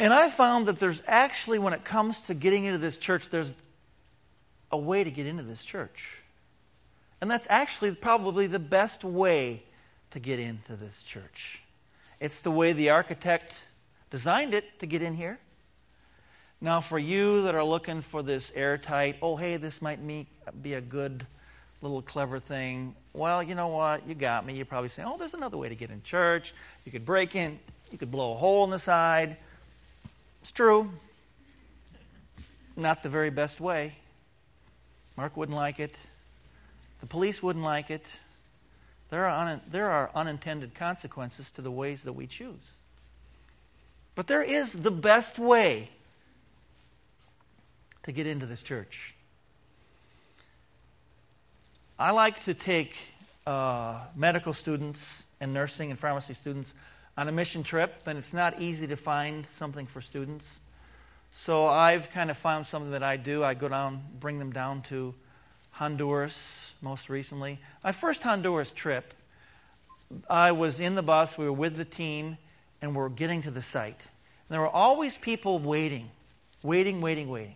And 0.01 0.13
I 0.13 0.29
found 0.29 0.67
that 0.67 0.81
there's 0.81 1.03
actually, 1.07 1.59
when 1.59 1.73
it 1.73 1.85
comes 1.85 2.23
to 2.23 2.35
getting 2.35 2.65
into 2.65 2.79
this 2.79 2.99
church, 2.99 3.31
there's 3.31 3.55
a 4.71 4.79
way 4.79 5.05
to 5.05 5.11
get 5.11 5.27
into 5.27 5.43
this 5.43 5.65
church. 5.65 6.19
And 7.21 7.31
that's 7.31 7.47
actually 7.51 7.95
probably 7.95 8.47
the 8.47 8.59
best 8.59 9.05
way 9.05 9.65
to 10.11 10.21
get 10.21 10.39
into 10.39 10.77
this 10.77 11.03
church. 11.03 11.63
It's 12.21 12.41
the 12.41 12.51
way 12.51 12.73
the 12.73 12.91
architect 12.91 13.55
designed 14.11 14.55
it 14.55 14.79
to 14.81 14.87
get 14.87 15.03
in 15.03 15.15
here. 15.15 15.39
Now, 16.61 16.81
for 16.81 16.99
you 16.99 17.43
that 17.43 17.55
are 17.55 17.65
looking 17.65 18.03
for 18.03 18.23
this 18.23 18.53
airtight, 18.55 19.17
oh, 19.23 19.37
hey, 19.37 19.57
this 19.57 19.81
might 19.81 20.01
be 20.07 20.75
a 20.75 20.81
good 20.81 21.27
little 21.83 22.03
clever 22.03 22.41
thing, 22.41 22.97
well, 23.13 23.43
you 23.43 23.55
know 23.55 23.69
what? 23.69 24.07
You 24.09 24.15
got 24.15 24.45
me. 24.47 24.55
You're 24.55 24.67
probably 24.67 24.89
saying, 24.89 25.09
oh, 25.11 25.17
there's 25.17 25.35
another 25.35 25.57
way 25.57 25.69
to 25.69 25.75
get 25.75 25.91
in 25.91 26.03
church. 26.03 26.55
You 26.85 26.93
could 26.93 27.05
break 27.05 27.37
in, 27.37 27.59
you 27.91 27.99
could 27.99 28.11
blow 28.11 28.33
a 28.33 28.37
hole 28.37 28.65
in 28.65 28.71
the 28.71 28.79
side. 28.79 29.37
It's 30.41 30.53
true. 30.53 30.91
Not 32.77 33.03
the 33.03 33.09
very 33.09 33.31
best 33.31 33.61
way. 33.61 33.95
Mark 35.17 35.37
wouldn't 35.37 35.57
like 35.57 35.81
it. 35.81 35.97
The 37.01 37.07
police 37.07 37.43
wouldn't 37.43 37.65
like 37.65 37.91
it. 37.91 38.21
There 39.11 39.25
are, 39.25 39.47
un- 39.47 39.61
there 39.71 39.89
are 39.91 40.11
unintended 40.15 40.75
consequences 40.75 41.51
to 41.53 41.63
the 41.63 41.71
ways 41.71 42.03
that 42.03 42.13
we 42.13 42.27
choose. 42.27 42.79
But 44.15 44.27
there 44.27 44.43
is 44.43 44.73
the 44.73 44.91
best 44.91 45.39
way 45.39 45.91
to 48.03 48.13
get 48.13 48.27
into 48.27 48.47
this 48.47 48.63
church. 48.63 49.15
I 51.99 52.11
like 52.11 52.45
to 52.45 52.55
take 52.55 52.97
uh, 53.47 54.05
medical 54.15 54.53
students 54.53 55.27
and 55.41 55.55
nursing 55.55 55.91
and 55.91 55.99
pharmacy 55.99 56.35
students 56.35 56.75
on 57.17 57.29
a 57.29 57.33
mission 57.33 57.63
trip, 57.63 58.03
and 58.07 58.19
it's 58.19 58.33
not 58.33 58.61
easy 58.61 58.87
to 58.87 58.97
find 58.97 59.47
something 59.47 59.87
for 59.87 60.01
students. 60.01 60.61
So 61.31 61.67
I've 61.67 62.11
kind 62.11 62.31
of 62.31 62.39
found 62.39 62.67
something 62.67 62.93
that 62.93 63.03
I 63.03 63.17
do. 63.17 63.43
I 63.43 63.55
go 63.55 63.69
down, 63.69 64.03
bring 64.21 64.39
them 64.39 64.53
down 64.53 64.83
to 64.83 65.15
Honduras 65.79 66.75
most 66.83 67.09
recently. 67.09 67.61
My 67.85 67.93
first 67.93 68.25
Honduras 68.25 68.73
trip, 68.73 69.15
I 70.29 70.51
was 70.51 70.81
in 70.81 70.97
the 70.97 71.05
bus, 71.05 71.39
we 71.39 71.45
were 71.45 71.53
with 71.53 71.77
the 71.77 71.85
team, 71.85 72.37
and 72.83 72.97
we're 72.97 73.09
getting 73.09 73.43
to 73.43 73.53
the 73.53 73.63
site. 73.63 74.01
And 74.01 74.51
there 74.51 74.61
were 74.61 74.67
always 74.67 75.17
people 75.17 75.61
waiting, 75.61 76.11
waiting, 76.65 77.01
waiting, 77.01 77.29
waiting. 77.29 77.55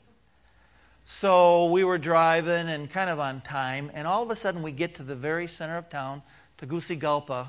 So 1.05 1.65
we 1.65 1.83
were 1.83 1.99
driving 1.99 2.69
and 2.69 2.89
kind 2.89 3.11
of 3.11 3.19
on 3.19 3.41
time, 3.41 3.91
and 3.93 4.07
all 4.07 4.23
of 4.23 4.31
a 4.31 4.37
sudden 4.37 4.63
we 4.63 4.71
get 4.71 4.95
to 4.97 5.03
the 5.03 5.17
very 5.17 5.49
center 5.49 5.77
of 5.77 5.89
town, 5.89 6.23
Tegucigalpa, 6.59 7.49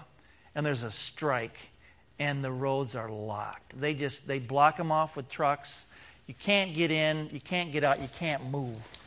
and 0.55 0.65
there's 0.65 0.81
a 0.81 0.89
strike, 0.89 1.69
and 2.17 2.43
the 2.43 2.51
roads 2.51 2.95
are 2.95 3.11
locked. 3.11 3.79
They 3.79 3.93
just 3.93 4.27
they 4.27 4.39
block 4.39 4.77
them 4.77 4.91
off 4.91 5.15
with 5.15 5.29
trucks. 5.29 5.85
You 6.25 6.33
can't 6.33 6.73
get 6.73 6.89
in, 6.89 7.29
you 7.31 7.41
can't 7.41 7.71
get 7.71 7.83
out, 7.83 8.01
you 8.01 8.09
can't 8.17 8.49
move. 8.49 9.02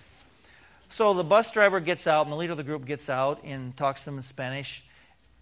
So 0.96 1.12
the 1.12 1.24
bus 1.24 1.50
driver 1.50 1.78
gets 1.78 2.06
out, 2.06 2.24
and 2.24 2.32
the 2.32 2.38
leader 2.38 2.52
of 2.52 2.56
the 2.56 2.64
group 2.64 2.86
gets 2.86 3.10
out 3.10 3.40
and 3.44 3.76
talks 3.76 4.04
to 4.04 4.06
them 4.06 4.16
in 4.16 4.22
Spanish. 4.22 4.82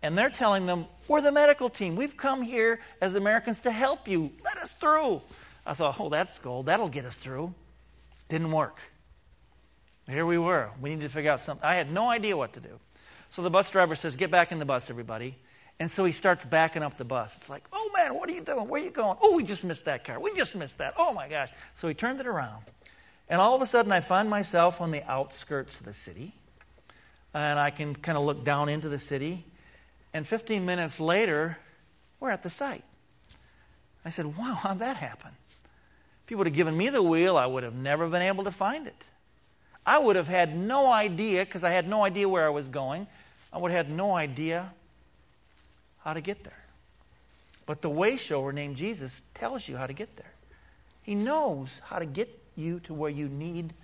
And 0.03 0.19
they're 0.19 0.29
telling 0.29 0.67
them, 0.67 0.87
We're 1.07 1.21
the 1.21 1.31
medical 1.31 1.69
team. 1.69 1.95
We've 1.95 2.17
come 2.17 2.43
here 2.43 2.81
as 3.01 3.14
Americans 3.14 3.61
to 3.61 3.71
help 3.71 4.09
you. 4.09 4.33
Let 4.45 4.59
us 4.59 4.75
through. 4.75 5.23
I 5.64 5.75
thought, 5.75 6.01
Oh, 6.01 6.09
that's 6.09 6.40
gold. 6.40 6.67
That'll 6.67 6.88
get 6.88 7.05
us 7.05 7.21
through. 7.21 7.55
Didn't 8.29 8.51
work. 8.51 8.81
Here 10.09 10.27
we 10.27 10.38
were. 10.38 10.71
We 10.81 10.90
needed 10.90 11.03
to 11.05 11.09
figure 11.09 11.31
out 11.31 11.40
something. 11.40 11.64
I 11.64 11.77
had 11.77 11.88
no 11.88 12.11
idea 12.11 12.37
what 12.37 12.55
to 12.55 12.61
do. 12.61 12.81
So 13.31 13.43
the 13.43 13.51
bus 13.51 13.71
driver 13.71 13.95
says, 13.95 14.17
Get 14.17 14.33
back 14.33 14.51
in 14.51 14.59
the 14.59 14.67
bus, 14.67 14.90
everybody. 14.90 15.37
And 15.79 15.88
so 15.88 16.05
he 16.05 16.11
starts 16.11 16.45
backing 16.45 16.83
up 16.83 16.97
the 16.99 17.05
bus. 17.05 17.37
It's 17.37 17.49
like, 17.49 17.62
Oh 17.73 17.93
man, 17.97 18.17
what 18.17 18.29
are 18.29 18.33
you 18.33 18.43
doing? 18.43 18.67
Where 18.67 18.83
are 18.83 18.85
you 18.85 18.90
going? 18.90 19.19
Oh, 19.23 19.37
we 19.37 19.45
just 19.45 19.62
missed 19.62 19.85
that 19.85 20.03
car. 20.03 20.19
We 20.19 20.35
just 20.35 20.57
missed 20.57 20.79
that. 20.79 20.95
Oh 20.99 21.12
my 21.12 21.29
gosh. 21.29 21.51
So 21.75 21.87
he 21.87 21.95
turned 21.95 22.19
it 22.19 22.27
around. 22.27 22.64
And 23.29 23.41
all 23.41 23.55
of 23.55 23.63
a 23.63 23.67
sudden, 23.67 23.93
I 23.93 24.01
find 24.01 24.29
myself 24.29 24.81
on 24.81 24.91
the 24.91 25.03
outskirts 25.11 25.81
of 25.81 25.87
the 25.87 25.95
city. 25.95 26.35
And 27.33 27.59
I 27.59 27.71
can 27.71 27.95
kind 27.95 28.17
of 28.17 28.25
look 28.25 28.45
down 28.45 28.69
into 28.69 28.89
the 28.89 28.99
city. 28.99 29.45
And 30.13 30.27
15 30.27 30.65
minutes 30.65 31.01
later, 31.01 31.59
we're 32.21 32.31
at 32.31 32.43
the 32.43 32.51
site. 32.51 32.85
I 34.05 34.11
said, 34.11 34.37
Wow, 34.37 34.55
how'd 34.63 34.79
that 34.81 34.97
happen? 34.97 35.31
If 36.25 36.31
you 36.31 36.39
would 36.39 36.47
have 36.47 36.57
given 36.57 36.77
me 36.77 36.89
the 36.89 37.03
wheel, 37.03 37.37
I 37.37 37.47
would 37.47 37.65
have 37.65 37.75
never 37.75 38.09
been 38.09 38.23
able 38.23 38.45
to 38.45 38.51
find 38.51 38.87
it. 38.87 39.05
I 39.85 39.99
would 39.99 40.17
have 40.17 40.29
had 40.29 40.57
no 40.57 40.91
idea, 40.91 41.45
because 41.45 41.65
I 41.65 41.71
had 41.71 41.87
no 41.87 42.05
idea 42.05 42.27
where 42.29 42.47
I 42.47 42.51
was 42.51 42.69
going, 42.69 43.07
I 43.53 43.59
would 43.59 43.71
have 43.71 43.87
had 43.87 43.95
no 43.95 44.17
idea 44.17 44.73
how 46.03 46.15
to 46.15 46.23
get 46.23 46.45
there. 46.45 46.65
But 47.67 47.83
the 47.83 47.91
way 47.91 48.17
shower 48.17 48.53
named 48.53 48.77
Jesus 48.77 49.23
tells 49.35 49.69
you 49.69 49.77
how 49.77 49.87
to 49.87 49.93
get 49.93 50.17
there. 50.17 50.33
He 51.03 51.15
knows 51.15 51.83
how 51.85 51.99
to 51.99 52.07
get 52.07 52.44
you 52.57 52.81
to 52.81 52.95
where 52.95 53.11
you 53.11 53.29
need 53.29 53.75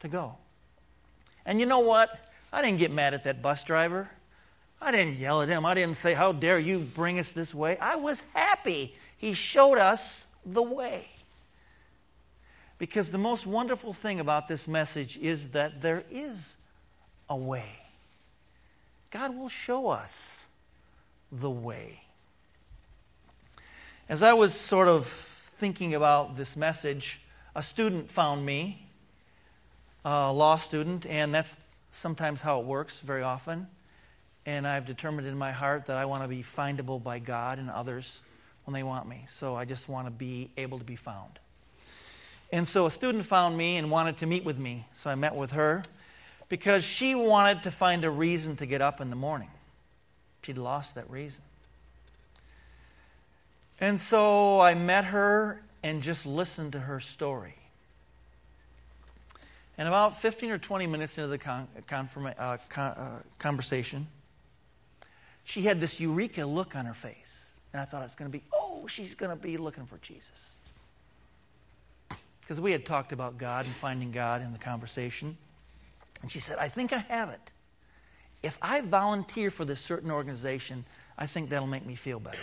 to 0.00 0.08
go. 0.08 0.36
And 1.46 1.60
you 1.60 1.66
know 1.66 1.80
what? 1.80 2.18
I 2.52 2.62
didn't 2.62 2.78
get 2.78 2.90
mad 2.90 3.14
at 3.14 3.24
that 3.24 3.42
bus 3.42 3.64
driver. 3.64 4.10
I 4.80 4.92
didn't 4.92 5.16
yell 5.16 5.42
at 5.42 5.48
him. 5.48 5.66
I 5.66 5.74
didn't 5.74 5.96
say, 5.96 6.14
How 6.14 6.32
dare 6.32 6.58
you 6.58 6.80
bring 6.80 7.18
us 7.18 7.32
this 7.32 7.54
way? 7.54 7.76
I 7.78 7.96
was 7.96 8.22
happy. 8.34 8.94
He 9.16 9.32
showed 9.32 9.78
us 9.78 10.26
the 10.44 10.62
way. 10.62 11.06
Because 12.78 13.12
the 13.12 13.18
most 13.18 13.46
wonderful 13.46 13.92
thing 13.92 14.20
about 14.20 14.48
this 14.48 14.66
message 14.66 15.18
is 15.18 15.50
that 15.50 15.82
there 15.82 16.02
is 16.10 16.56
a 17.28 17.36
way. 17.36 17.78
God 19.10 19.36
will 19.36 19.50
show 19.50 19.90
us 19.90 20.46
the 21.30 21.50
way. 21.50 22.02
As 24.08 24.22
I 24.22 24.32
was 24.32 24.54
sort 24.54 24.88
of 24.88 25.06
thinking 25.06 25.94
about 25.94 26.36
this 26.36 26.56
message, 26.56 27.20
a 27.54 27.62
student 27.62 28.10
found 28.10 28.44
me, 28.44 28.86
a 30.04 30.32
law 30.32 30.56
student, 30.56 31.06
and 31.06 31.34
that's 31.34 31.82
sometimes 31.88 32.40
how 32.40 32.60
it 32.60 32.66
works 32.66 33.00
very 33.00 33.22
often. 33.22 33.66
And 34.46 34.66
I've 34.66 34.86
determined 34.86 35.26
in 35.26 35.36
my 35.36 35.52
heart 35.52 35.86
that 35.86 35.96
I 35.96 36.06
want 36.06 36.22
to 36.22 36.28
be 36.28 36.42
findable 36.42 37.02
by 37.02 37.18
God 37.18 37.58
and 37.58 37.70
others 37.70 38.22
when 38.64 38.74
they 38.74 38.82
want 38.82 39.08
me. 39.08 39.24
So 39.28 39.54
I 39.54 39.64
just 39.64 39.88
want 39.88 40.06
to 40.06 40.10
be 40.10 40.50
able 40.56 40.78
to 40.78 40.84
be 40.84 40.96
found. 40.96 41.38
And 42.52 42.66
so 42.66 42.86
a 42.86 42.90
student 42.90 43.24
found 43.26 43.56
me 43.56 43.76
and 43.76 43.90
wanted 43.90 44.16
to 44.18 44.26
meet 44.26 44.44
with 44.44 44.58
me. 44.58 44.86
So 44.92 45.10
I 45.10 45.14
met 45.14 45.34
with 45.34 45.52
her 45.52 45.82
because 46.48 46.84
she 46.84 47.14
wanted 47.14 47.62
to 47.64 47.70
find 47.70 48.04
a 48.04 48.10
reason 48.10 48.56
to 48.56 48.66
get 48.66 48.80
up 48.80 49.00
in 49.00 49.10
the 49.10 49.16
morning. 49.16 49.50
She'd 50.42 50.58
lost 50.58 50.94
that 50.94 51.08
reason. 51.10 51.42
And 53.80 54.00
so 54.00 54.60
I 54.60 54.74
met 54.74 55.06
her 55.06 55.62
and 55.82 56.02
just 56.02 56.26
listened 56.26 56.72
to 56.72 56.80
her 56.80 57.00
story. 57.00 57.54
And 59.78 59.88
about 59.88 60.20
15 60.20 60.50
or 60.50 60.58
20 60.58 60.86
minutes 60.86 61.16
into 61.16 61.28
the 61.28 61.38
con- 61.38 61.68
uh, 61.76 62.58
con- 62.68 62.92
uh, 62.92 63.22
conversation, 63.38 64.06
she 65.44 65.62
had 65.62 65.80
this 65.80 65.98
eureka 65.98 66.44
look 66.44 66.76
on 66.76 66.84
her 66.84 66.94
face. 66.94 67.60
And 67.72 67.80
I 67.80 67.84
thought 67.84 68.04
it's 68.04 68.16
going 68.16 68.30
to 68.30 68.36
be, 68.36 68.44
oh, 68.52 68.86
she's 68.88 69.14
going 69.14 69.34
to 69.34 69.40
be 69.40 69.56
looking 69.56 69.86
for 69.86 69.96
Jesus 69.98 70.56
because 72.50 72.60
we 72.60 72.72
had 72.72 72.84
talked 72.84 73.12
about 73.12 73.38
God 73.38 73.64
and 73.64 73.72
finding 73.76 74.10
God 74.10 74.42
in 74.42 74.50
the 74.50 74.58
conversation. 74.58 75.36
And 76.20 76.28
she 76.28 76.40
said, 76.40 76.58
I 76.58 76.66
think 76.66 76.92
I 76.92 76.98
have 76.98 77.30
it. 77.30 77.52
If 78.42 78.58
I 78.60 78.80
volunteer 78.80 79.52
for 79.52 79.64
this 79.64 79.80
certain 79.80 80.10
organization, 80.10 80.84
I 81.16 81.26
think 81.26 81.50
that'll 81.50 81.68
make 81.68 81.86
me 81.86 81.94
feel 81.94 82.18
better. 82.18 82.40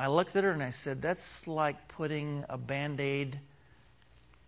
I 0.00 0.06
looked 0.06 0.34
at 0.34 0.44
her 0.44 0.50
and 0.50 0.62
I 0.62 0.70
said, 0.70 1.02
That's 1.02 1.46
like 1.46 1.86
putting 1.88 2.42
a 2.48 2.56
band 2.56 3.02
aid 3.02 3.38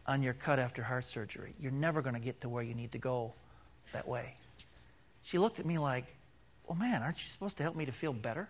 on 0.06 0.22
your 0.22 0.32
cut 0.32 0.58
after 0.58 0.82
heart 0.82 1.04
surgery. 1.04 1.54
You're 1.60 1.72
never 1.72 2.00
going 2.00 2.14
to 2.14 2.20
get 2.20 2.40
to 2.40 2.48
where 2.48 2.62
you 2.62 2.74
need 2.74 2.92
to 2.92 2.98
go 2.98 3.34
that 3.92 4.08
way. 4.08 4.34
She 5.22 5.38
looked 5.38 5.60
at 5.60 5.66
me 5.66 5.78
like, 5.78 6.06
Well, 6.66 6.78
man, 6.78 7.02
aren't 7.02 7.22
you 7.22 7.28
supposed 7.28 7.58
to 7.58 7.62
help 7.62 7.76
me 7.76 7.84
to 7.84 7.92
feel 7.92 8.14
better? 8.14 8.48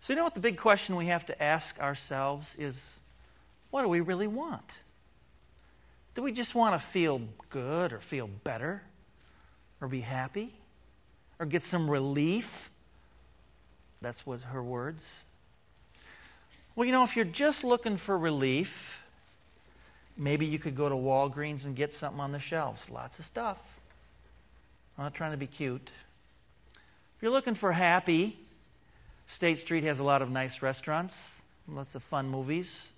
So, 0.00 0.12
you 0.12 0.16
know 0.16 0.24
what 0.24 0.34
the 0.34 0.40
big 0.40 0.58
question 0.58 0.96
we 0.96 1.06
have 1.06 1.24
to 1.26 1.40
ask 1.40 1.78
ourselves 1.78 2.56
is 2.58 2.98
what 3.70 3.82
do 3.82 3.88
we 3.88 4.00
really 4.00 4.26
want? 4.26 4.78
Do 6.16 6.22
we 6.22 6.32
just 6.32 6.56
want 6.56 6.80
to 6.80 6.84
feel 6.84 7.20
good 7.48 7.92
or 7.92 8.00
feel 8.00 8.26
better 8.26 8.82
or 9.80 9.86
be 9.86 10.00
happy 10.00 10.52
or 11.38 11.46
get 11.46 11.62
some 11.62 11.88
relief? 11.88 12.70
That's 14.02 14.26
what 14.26 14.40
her 14.42 14.64
words. 14.64 15.26
Well, 16.76 16.84
you 16.84 16.92
know, 16.92 17.04
if 17.04 17.16
you're 17.16 17.24
just 17.24 17.64
looking 17.64 17.96
for 17.96 18.18
relief, 18.18 19.02
maybe 20.14 20.44
you 20.44 20.58
could 20.58 20.76
go 20.76 20.90
to 20.90 20.94
Walgreens 20.94 21.64
and 21.64 21.74
get 21.74 21.94
something 21.94 22.20
on 22.20 22.32
the 22.32 22.38
shelves. 22.38 22.90
Lots 22.90 23.18
of 23.18 23.24
stuff. 23.24 23.80
I'm 24.98 25.04
not 25.04 25.14
trying 25.14 25.30
to 25.30 25.38
be 25.38 25.46
cute. 25.46 25.90
If 27.16 27.22
you're 27.22 27.30
looking 27.30 27.54
for 27.54 27.72
happy, 27.72 28.36
State 29.26 29.58
Street 29.58 29.84
has 29.84 30.00
a 30.00 30.04
lot 30.04 30.20
of 30.20 30.30
nice 30.30 30.60
restaurants, 30.60 31.40
lots 31.66 31.94
of 31.94 32.02
fun 32.02 32.28
movies. 32.28 32.92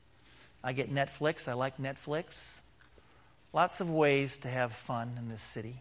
I 0.62 0.72
get 0.72 0.92
Netflix. 0.92 1.46
I 1.46 1.52
like 1.52 1.78
Netflix. 1.78 2.48
Lots 3.52 3.80
of 3.80 3.88
ways 3.88 4.38
to 4.38 4.48
have 4.48 4.72
fun 4.72 5.12
in 5.16 5.28
this 5.28 5.40
city. 5.40 5.76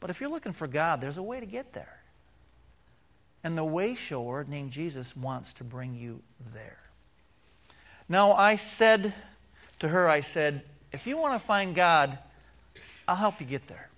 But 0.00 0.08
if 0.08 0.22
you're 0.22 0.30
looking 0.30 0.52
for 0.52 0.66
God, 0.66 1.02
there's 1.02 1.18
a 1.18 1.22
way 1.22 1.38
to 1.38 1.46
get 1.46 1.74
there. 1.74 2.00
And 3.46 3.56
the 3.56 3.62
way 3.62 3.94
shower 3.94 4.42
named 4.42 4.72
Jesus 4.72 5.16
wants 5.16 5.52
to 5.52 5.62
bring 5.62 5.94
you 5.94 6.20
there. 6.52 6.80
Now, 8.08 8.32
I 8.32 8.56
said 8.56 9.14
to 9.78 9.86
her, 9.86 10.08
I 10.08 10.18
said, 10.18 10.64
if 10.90 11.06
you 11.06 11.16
want 11.16 11.40
to 11.40 11.46
find 11.46 11.72
God, 11.72 12.18
I'll 13.06 13.14
help 13.14 13.38
you 13.38 13.46
get 13.46 13.68
there. 13.68 13.88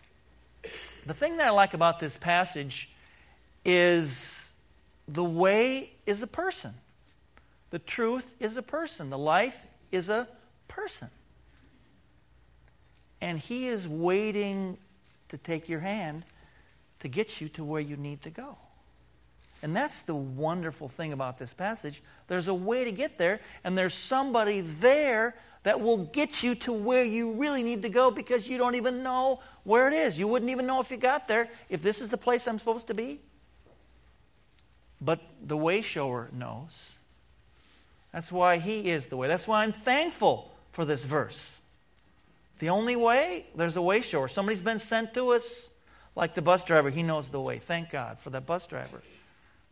The 1.07 1.15
thing 1.15 1.39
that 1.39 1.47
I 1.47 1.51
like 1.51 1.73
about 1.73 1.99
this 1.99 2.19
passage 2.19 2.91
is 3.65 4.55
the 5.09 5.25
way 5.25 5.93
is 6.05 6.23
a 6.23 6.27
person. 6.27 6.75
The 7.71 7.79
truth 7.79 8.35
is 8.39 8.59
a 8.59 8.63
person. 8.63 9.09
The 9.09 9.17
life 9.17 9.63
is 9.91 10.11
a 10.11 10.29
person. 10.69 11.09
And 13.23 13.39
He 13.39 13.69
is 13.69 13.89
waiting 13.89 14.77
to 15.29 15.39
take 15.39 15.71
your 15.71 15.81
hand 15.81 16.27
to 17.01 17.09
get 17.09 17.41
you 17.41 17.49
to 17.49 17.65
where 17.65 17.81
you 17.81 17.97
need 17.97 18.21
to 18.25 18.31
go. 18.31 18.59
And 19.63 19.75
that's 19.75 20.03
the 20.03 20.15
wonderful 20.15 20.89
thing 20.89 21.13
about 21.13 21.39
this 21.39 21.53
passage. 21.53 22.03
There's 22.29 22.49
a 22.49 22.55
way 22.55 22.85
to 22.85 22.93
get 22.93 23.19
there, 23.19 23.41
and 23.65 23.77
there's 23.77 23.95
somebody 23.95 24.61
there 24.61 25.35
that 25.65 25.81
will 25.81 25.99
get 25.99 26.43
you 26.43 26.55
to 26.55 26.73
where 26.73 27.05
you 27.05 27.33
really 27.33 27.63
need 27.63 27.83
to 27.83 27.89
go 27.89 28.11
because 28.11 28.49
you 28.49 28.57
don't 28.57 28.77
even 28.77 29.03
know 29.03 29.41
where 29.65 29.89
it 29.89 29.95
is. 29.95 30.19
You 30.19 30.29
wouldn't 30.29 30.51
even 30.51 30.67
know 30.67 30.81
if 30.81 30.91
you 30.91 30.97
got 30.97 31.27
there 31.27 31.49
if 31.69 31.83
this 31.83 32.01
is 32.01 32.11
the 32.11 32.17
place 32.17 32.47
I'm 32.47 32.59
supposed 32.59 32.87
to 32.87 32.95
be. 32.95 33.19
But 35.01 35.21
the 35.43 35.57
way 35.57 35.81
shower 35.83 36.31
knows. 36.33 36.93
That's 38.13 38.33
why 38.33 38.59
he 38.59 38.91
is 38.91 39.09
the 39.09 39.17
way. 39.17 39.29
That's 39.29 39.47
why 39.47 39.63
I'm 39.63 39.73
thankful 39.73 40.51
for 40.73 40.85
this 40.85 41.05
verse. 41.05 41.61
The 42.61 42.71
only 42.71 42.97
way, 42.97 43.47
there's 43.55 43.77
a 43.77 43.83
way 43.83 44.01
shower. 44.01 44.29
Somebody's 44.29 44.61
been 44.61 44.79
sent 44.79 45.15
to 45.15 45.31
us, 45.33 45.71
like 46.17 46.35
the 46.35 46.43
bus 46.43 46.65
driver. 46.65 46.91
He 46.91 47.03
knows 47.03 47.31
the 47.31 47.41
way. 47.41 47.59
Thank 47.59 47.91
God 47.91 48.19
for 48.19 48.31
that 48.31 48.47
bus 48.47 48.67
driver. 48.67 49.03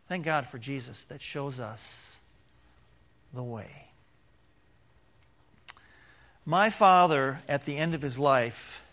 Thank 0.07 0.23
God 0.23 0.47
for 0.47 0.57
Jesus 0.57 1.05
that 1.05 1.21
shows 1.21 1.59
us 1.59 2.19
the 3.33 3.43
way. 3.43 3.87
My 6.45 6.69
father, 6.69 7.41
at 7.49 7.65
the 7.65 7.77
end 7.77 7.93
of 7.93 8.01
his 8.01 8.17
life, 8.17 8.85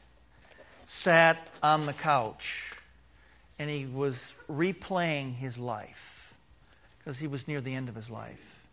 sat 0.86 1.48
on 1.62 1.86
the 1.86 1.92
couch 1.92 2.74
and 3.58 3.70
he 3.70 3.86
was 3.86 4.34
replaying 4.50 5.34
his 5.34 5.56
life 5.56 6.34
because 6.98 7.20
he 7.20 7.28
was 7.28 7.46
near 7.46 7.60
the 7.60 7.74
end 7.74 7.88
of 7.88 7.94
his 7.94 8.10
life. 8.10 8.66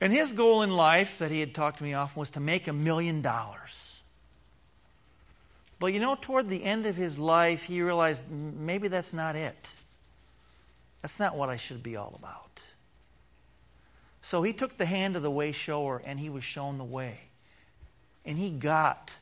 And 0.00 0.12
his 0.12 0.32
goal 0.32 0.62
in 0.62 0.70
life 0.70 1.18
that 1.18 1.30
he 1.30 1.40
had 1.40 1.54
talked 1.54 1.78
to 1.78 1.84
me 1.84 1.94
often 1.94 2.18
was 2.18 2.30
to 2.30 2.40
make 2.40 2.66
a 2.66 2.72
million 2.72 3.22
dollars. 3.22 4.00
But 5.78 5.92
you 5.92 6.00
know, 6.00 6.16
toward 6.20 6.48
the 6.48 6.64
end 6.64 6.86
of 6.86 6.96
his 6.96 7.18
life, 7.18 7.62
he 7.62 7.80
realized 7.80 8.28
maybe 8.30 8.88
that's 8.88 9.12
not 9.12 9.36
it. 9.36 9.68
That's 11.02 11.18
not 11.18 11.36
what 11.36 11.48
I 11.48 11.56
should 11.56 11.82
be 11.82 11.96
all 11.96 12.14
about. 12.18 12.60
So 14.22 14.42
he 14.42 14.52
took 14.52 14.76
the 14.76 14.86
hand 14.86 15.16
of 15.16 15.22
the 15.22 15.30
way 15.30 15.52
shower 15.52 16.02
and 16.04 16.20
he 16.20 16.28
was 16.28 16.44
shown 16.44 16.78
the 16.78 16.84
way. 16.84 17.18
And 18.24 18.36
he 18.36 18.50
got 18.50 19.16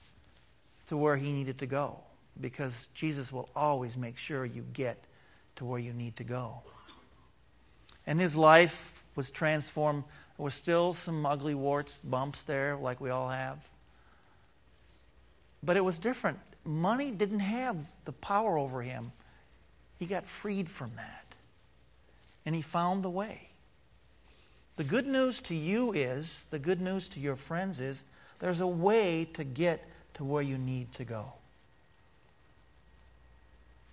to 0.89 0.97
where 0.97 1.17
he 1.17 1.33
needed 1.33 1.59
to 1.59 1.67
go 1.67 2.01
because 2.41 2.89
Jesus 2.95 3.33
will 3.33 3.49
always 3.55 3.97
make 3.97 4.17
sure 4.17 4.45
you 4.45 4.65
get 4.73 5.03
to 5.57 5.65
where 5.65 5.79
you 5.79 5.93
need 5.93 6.17
to 6.17 6.25
go. 6.25 6.63
And 8.07 8.21
his 8.21 8.37
life 8.37 9.05
was 9.15 9.31
transformed 9.31 10.05
there 10.39 10.45
were 10.45 10.51
still 10.51 10.95
some 10.95 11.27
ugly 11.27 11.55
warts, 11.55 12.01
bumps 12.01 12.45
there, 12.45 12.77
like 12.77 13.01
we 13.01 13.11
all 13.11 13.29
have. 13.29 13.59
But 15.63 15.77
it 15.77 15.85
was 15.85 15.99
different. 15.99 16.39
Money 16.65 17.11
didn't 17.11 17.41
have 17.41 17.77
the 18.05 18.13
power 18.13 18.57
over 18.57 18.83
him. 18.83 19.11
He 19.99 20.07
got 20.07 20.27
freed 20.27 20.69
from 20.69 20.93
that. 20.97 21.28
And 22.47 22.55
he 22.55 22.63
found 22.63 23.03
the 23.03 23.11
way. 23.11 23.49
The 24.77 24.85
good 24.85 25.07
news 25.07 25.41
to 25.41 25.55
you 25.55 25.93
is, 25.93 26.47
the 26.51 26.59
good 26.59 26.81
news 26.81 27.09
to 27.11 27.21
your 27.21 27.37
friends 27.37 27.81
is, 27.81 28.05
there's 28.39 28.61
a 28.61 28.67
way 28.67 29.27
to 29.35 29.45
get 29.45 29.85
to 30.15 30.25
where 30.25 30.43
you 30.43 30.57
need 30.57 30.93
to 30.95 31.05
go. 31.05 31.33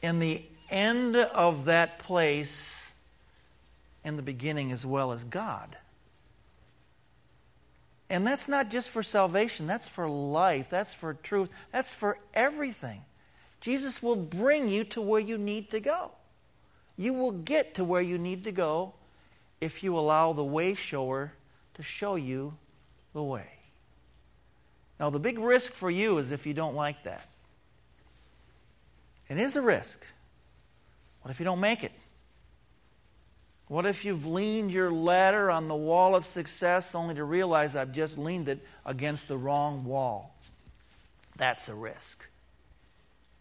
In 0.01 0.19
the 0.19 0.43
end 0.69 1.15
of 1.15 1.65
that 1.65 1.99
place, 1.99 2.85
and 4.05 4.19
the 4.19 4.23
beginning 4.23 4.71
as 4.71 4.85
well 4.85 5.11
as 5.11 5.23
God. 5.23 5.75
And 8.07 8.25
that's 8.25 8.47
not 8.47 8.69
just 8.69 8.91
for 8.91 9.01
salvation, 9.01 9.65
that's 9.65 9.89
for 9.89 10.07
life, 10.07 10.69
that's 10.69 10.93
for 10.93 11.15
truth, 11.15 11.49
that's 11.71 11.93
for 11.93 12.19
everything. 12.35 13.01
Jesus 13.59 14.03
will 14.03 14.15
bring 14.15 14.69
you 14.69 14.83
to 14.83 15.01
where 15.01 15.19
you 15.19 15.39
need 15.39 15.71
to 15.71 15.79
go. 15.79 16.11
You 16.97 17.13
will 17.13 17.31
get 17.31 17.75
to 17.75 17.83
where 17.83 18.01
you 18.01 18.17
need 18.17 18.43
to 18.45 18.51
go 18.51 18.93
if 19.61 19.83
you 19.83 19.97
allow 19.97 20.33
the 20.33 20.43
way 20.43 20.73
shower 20.73 21.33
to 21.73 21.83
show 21.83 22.15
you 22.15 22.57
the 23.13 23.23
way. 23.23 23.47
Now, 24.99 25.09
the 25.09 25.19
big 25.19 25.39
risk 25.39 25.73
for 25.73 25.91
you 25.91 26.17
is 26.17 26.31
if 26.31 26.45
you 26.45 26.53
don't 26.53 26.75
like 26.75 27.03
that. 27.03 27.27
It 29.27 29.37
is 29.37 29.55
a 29.55 29.61
risk. 29.61 30.05
What 31.21 31.31
if 31.31 31.39
you 31.39 31.43
don't 31.43 31.59
make 31.59 31.83
it? 31.83 31.91
What 33.67 33.85
if 33.85 34.05
you've 34.05 34.27
leaned 34.27 34.71
your 34.71 34.91
ladder 34.91 35.49
on 35.49 35.67
the 35.67 35.75
wall 35.75 36.15
of 36.15 36.25
success 36.25 36.93
only 36.93 37.15
to 37.15 37.23
realize 37.23 37.75
I've 37.75 37.91
just 37.91 38.17
leaned 38.17 38.47
it 38.47 38.63
against 38.85 39.27
the 39.27 39.37
wrong 39.37 39.85
wall? 39.85 40.35
That's 41.35 41.67
a 41.67 41.73
risk. 41.73 42.25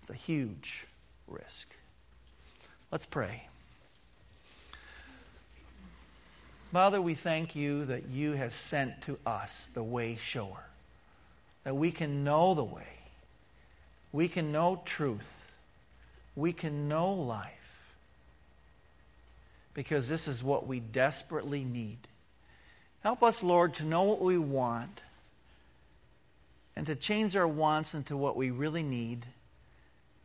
It's 0.01 0.09
a 0.09 0.15
huge 0.15 0.87
risk. 1.29 1.74
Let's 2.95 3.07
pray. 3.07 3.43
Father, 6.73 7.03
we 7.03 7.15
thank 7.15 7.57
you 7.57 7.85
that 7.87 8.07
you 8.07 8.35
have 8.35 8.55
sent 8.55 9.03
to 9.03 9.19
us 9.27 9.69
the 9.75 9.83
way 9.83 10.15
shower, 10.15 10.67
that 11.65 11.75
we 11.75 11.91
can 11.91 12.23
know 12.23 12.55
the 12.55 12.63
way, 12.63 13.01
we 14.13 14.29
can 14.29 14.53
know 14.53 14.81
truth, 14.85 15.53
we 16.37 16.53
can 16.53 16.89
know 16.89 17.13
life 17.13 17.97
because 19.75 20.09
this 20.09 20.29
is 20.29 20.45
what 20.45 20.69
we 20.69 20.79
desperately 20.79 21.65
need. 21.65 21.99
Help 23.03 23.25
us, 23.25 23.43
Lord, 23.43 23.75
to 23.75 23.85
know 23.85 24.05
what 24.05 24.23
we 24.23 24.39
want 24.39 25.01
and 26.77 26.87
to 26.87 26.95
change 26.95 27.37
our 27.37 27.49
wants 27.49 27.93
into 27.93 28.17
what 28.17 28.37
we 28.37 28.53
really 28.53 28.85
need 28.85 29.27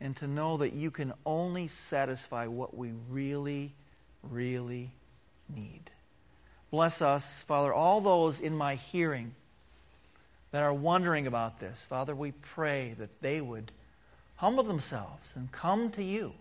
and 0.00 0.16
to 0.16 0.26
know 0.26 0.56
that 0.56 0.72
you 0.72 0.90
can 0.90 1.12
only 1.26 1.66
satisfy 1.66 2.46
what 2.46 2.76
we 2.76 2.92
really, 3.10 3.72
really 4.22 4.90
need. 5.54 5.90
Bless 6.70 7.02
us, 7.02 7.42
Father, 7.42 7.72
all 7.72 8.00
those 8.00 8.40
in 8.40 8.56
my 8.56 8.76
hearing 8.76 9.34
that 10.52 10.62
are 10.62 10.72
wondering 10.72 11.26
about 11.26 11.58
this. 11.58 11.84
Father, 11.84 12.14
we 12.14 12.32
pray 12.32 12.94
that 12.98 13.20
they 13.20 13.40
would 13.40 13.72
humble 14.36 14.62
themselves 14.62 15.36
and 15.36 15.50
come 15.52 15.90
to 15.90 16.02
you 16.02 16.32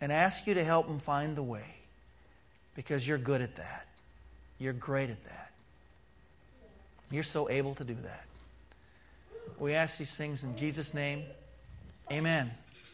and 0.00 0.12
ask 0.12 0.46
you 0.46 0.54
to 0.54 0.64
help 0.64 0.86
them 0.86 0.98
find 0.98 1.36
the 1.36 1.42
way 1.42 1.76
because 2.74 3.06
you're 3.06 3.18
good 3.18 3.40
at 3.40 3.56
that. 3.56 3.86
You're 4.58 4.72
great 4.72 5.10
at 5.10 5.24
that. 5.24 5.52
You're 7.10 7.22
so 7.22 7.48
able 7.48 7.74
to 7.76 7.84
do 7.84 7.96
that. 8.02 8.26
We 9.58 9.74
ask 9.74 9.98
these 9.98 10.14
things 10.14 10.44
in 10.44 10.56
Jesus' 10.56 10.92
name. 10.92 11.24
Amen. 12.10 12.50